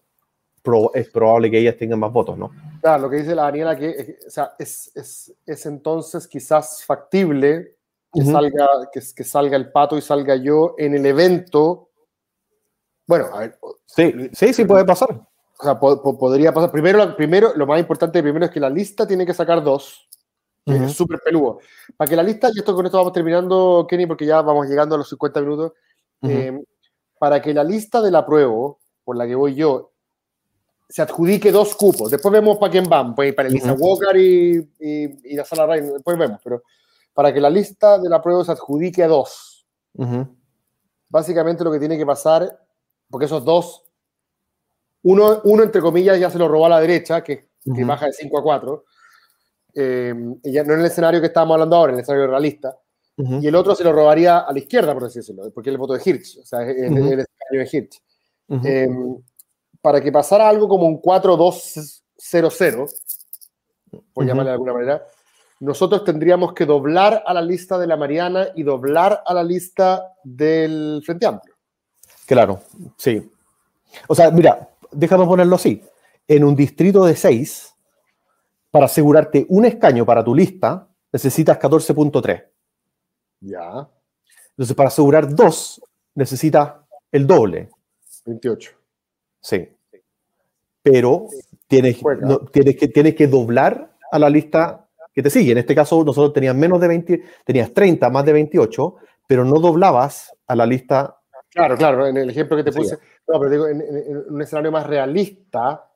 [0.94, 2.52] es probable que ellas tengan más votos, ¿no?
[2.82, 7.78] Claro, lo que dice la Daniela, que o sea, es, es, es, entonces quizás factible
[8.14, 11.92] que, salga, que, que salga el pato y salga yo en el evento.
[13.08, 13.58] Bueno, a ver.
[13.86, 15.22] Sí, sí, sí puede pasar.
[15.60, 16.72] O sea, podría pasar.
[16.72, 20.08] Primero, primero, lo más importante primero es que la lista tiene que sacar dos.
[20.66, 21.60] Es súper peludo.
[21.96, 24.96] Para que la lista, y esto con esto vamos terminando, Kenny, porque ya vamos llegando
[24.96, 25.72] a los 50 minutos.
[26.24, 26.62] Eh,
[27.18, 29.94] para que la lista de la prueba, por la que voy yo,
[30.90, 32.12] se adjudique dos cupos.
[32.12, 36.18] Después vemos para quién van, pues para Elisa Walker y, y, la Sala Rain, después
[36.18, 36.64] vemos, pero
[37.14, 39.66] para que la lista de la prueba se adjudique a dos.
[41.10, 42.62] Básicamente lo que tiene que pasar,
[43.10, 43.84] porque esos dos
[45.08, 48.38] uno, uno, entre comillas, ya se lo robó a la derecha, que, baja de 5
[48.38, 48.86] a 4.
[49.76, 52.78] Eh, ya no en el escenario que estábamos hablando ahora, en el escenario realista.
[53.16, 55.80] Y el otro se lo robaría a la izquierda, por así decirlo, porque es el
[55.80, 58.02] voto de Hirsch, o sea, es el, escenario de Hirsch.
[58.64, 58.88] Eh,
[59.82, 62.92] para que pasara algo como un 4-2-0-0,
[64.14, 65.04] por llamarle de alguna manera,
[65.62, 70.14] nosotros tendríamos que doblar a la lista de la Mariana y doblar a la lista
[70.24, 71.56] del Frente Amplio.
[72.28, 72.62] Claro,
[72.98, 73.32] sí.
[74.08, 75.82] O sea, mira, déjame ponerlo así,
[76.28, 77.76] en un distrito de 6,
[78.72, 82.46] para asegurarte un escaño para tu lista, necesitas 14.3.
[83.40, 83.90] Ya.
[84.50, 85.82] Entonces, para asegurar dos,
[86.16, 86.74] necesitas
[87.12, 87.70] el doble.
[88.26, 88.72] 28.
[89.40, 89.70] Sí.
[90.82, 91.28] Pero
[91.68, 92.00] tienes,
[92.52, 95.52] tienes, que, tienes que doblar a la lista que te sigue.
[95.52, 98.96] En este caso, nosotros teníamos menos de 20, tenías 30, más de 28,
[99.28, 101.17] pero no doblabas a la lista.
[101.58, 103.00] Claro, claro, en el ejemplo que te puse.
[103.28, 103.82] No, pero digo, en,
[104.30, 105.90] un escenario más realista,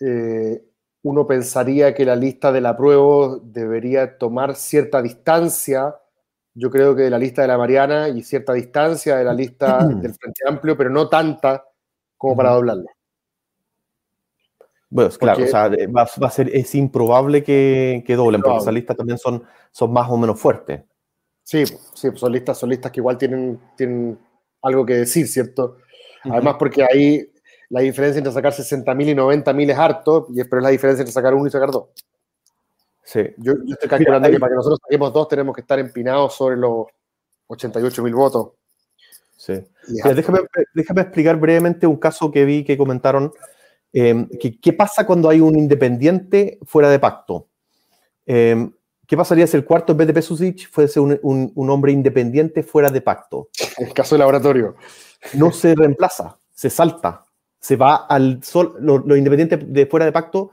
[0.00, 0.64] eh,
[1.02, 5.94] uno pensaría que la lista de la prueba debería tomar cierta distancia,
[6.54, 9.86] yo creo que de la lista de la Mariana y cierta distancia de la lista
[9.86, 11.66] del Frente Amplio, pero no tanta
[12.16, 12.90] como para doblarla.
[14.88, 18.96] Bueno, claro, o sea, va, a ser, es improbable que, que doblen, porque esas listas
[18.96, 20.82] también son, son más o menos fuertes.
[21.42, 24.18] Sí, sí, son listas, son listas que igual tienen, tienen
[24.62, 25.78] algo que decir, ¿cierto?
[26.24, 27.32] Además, porque ahí
[27.68, 31.34] la diferencia entre sacar 60.000 y 90.000 es harto, pero es la diferencia entre sacar
[31.34, 31.88] uno y sacar dos.
[33.02, 33.20] Sí.
[33.38, 36.86] Yo, estoy calculando que para que nosotros saquemos dos tenemos que estar empinados sobre los
[37.48, 38.52] 88.000 votos.
[39.36, 39.54] Sí.
[40.14, 40.40] déjame,
[40.72, 43.32] déjame, explicar brevemente un caso que vi que comentaron.
[43.92, 47.48] Em, ¿Qué pasa cuando hay un independiente fuera de pacto?
[48.24, 48.72] Em,
[49.06, 52.62] ¿Qué pasaría si el cuarto en vez de Pesusic fuese un, un, un, hombre independiente
[52.62, 53.48] fuera de pacto?
[53.78, 54.76] El caso de laboratorio
[55.34, 57.24] no se reemplaza, se salta,
[57.60, 58.76] se va al sol.
[58.80, 60.50] Los, independientes de fuera de pacto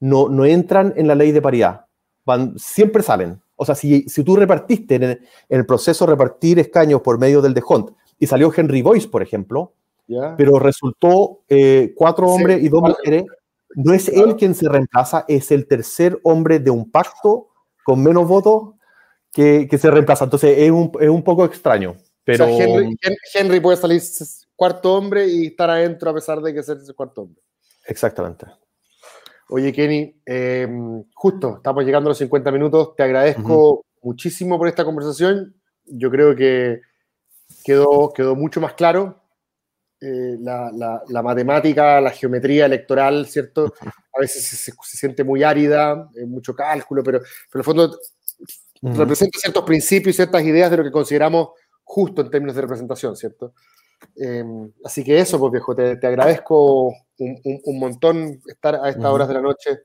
[0.00, 1.86] no, no entran en la ley de paridad,
[2.24, 3.40] van, siempre salen.
[3.56, 7.62] O sea, si, si tú repartiste en el, proceso repartir escaños por medio del de
[7.66, 9.74] Hunt y salió Henry Boyce, por ejemplo,
[10.36, 13.24] pero resultó eh, cuatro hombres y dos mujeres,
[13.76, 17.48] no es él quien se reemplaza, es el tercer hombre de un pacto
[17.84, 18.74] con menos votos
[19.32, 20.24] que, que se reemplaza.
[20.24, 21.96] Entonces es un, es un poco extraño.
[22.24, 22.46] Pero...
[23.34, 24.02] Henry, puede salir
[24.54, 27.42] cuarto hombre y estar adentro a pesar de que ser ese cuarto hombre.
[27.86, 28.46] Exactamente.
[29.48, 30.68] Oye, Kenny, eh,
[31.14, 32.94] justo, estamos llegando a los 50 minutos.
[32.96, 35.56] Te agradezco muchísimo por esta conversación.
[35.84, 36.80] Yo creo que
[37.64, 39.21] quedó, quedó mucho más claro
[40.02, 43.72] eh, la, matemática, la geometría electoral, ¿cierto?
[44.12, 47.98] A veces se, siente muy árida, mucho cálculo, pero, pero en el fondo
[48.82, 51.50] representa ciertos principios y ciertas ideas de lo que consideramos
[51.84, 53.54] justo en términos de representación, ¿cierto?
[54.16, 59.34] Em, así que eso, pues viejo, te, agradezco un, montón estar a estas horas de
[59.34, 59.80] la noche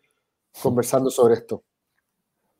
[0.61, 1.63] conversando sobre esto.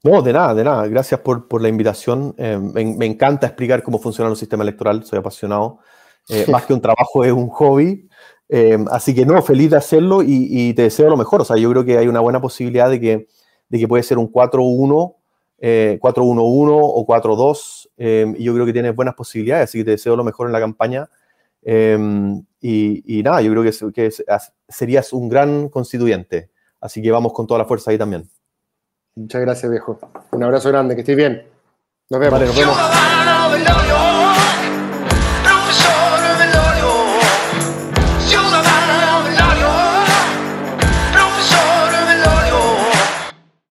[0.04, 0.88] No, de nada, de nada.
[0.88, 2.36] Gracias por, por la invitación.
[2.38, 5.80] Em, me, encanta explicar cómo funciona el sistema electoral, soy apasionado.
[6.30, 8.10] Eh, más que un trabajo, es un hobby.
[8.50, 11.42] Em, así que no, feliz de hacerlo y, te deseo lo mejor.
[11.42, 13.28] O sea, yo creo que hay una buena posibilidad de que,
[13.70, 15.16] de que puede ser un 4-1,
[15.60, 17.90] 4-1-1 eh, o 4-2.
[18.38, 20.60] y yo creo que tienes buenas posibilidades, así que te deseo lo mejor en la
[20.60, 21.10] campaña
[22.62, 24.12] y, nada, yo creo que,
[24.68, 26.52] serías un gran constituyente.
[26.80, 28.30] Así que vamos con toda la fuerza ahí también.
[29.16, 30.00] Muchas gracias, viejo.
[30.32, 31.44] Un abrazo grande, que estés bien.
[32.10, 32.40] Nos vemos.
[32.40, 34.07] nos vemos.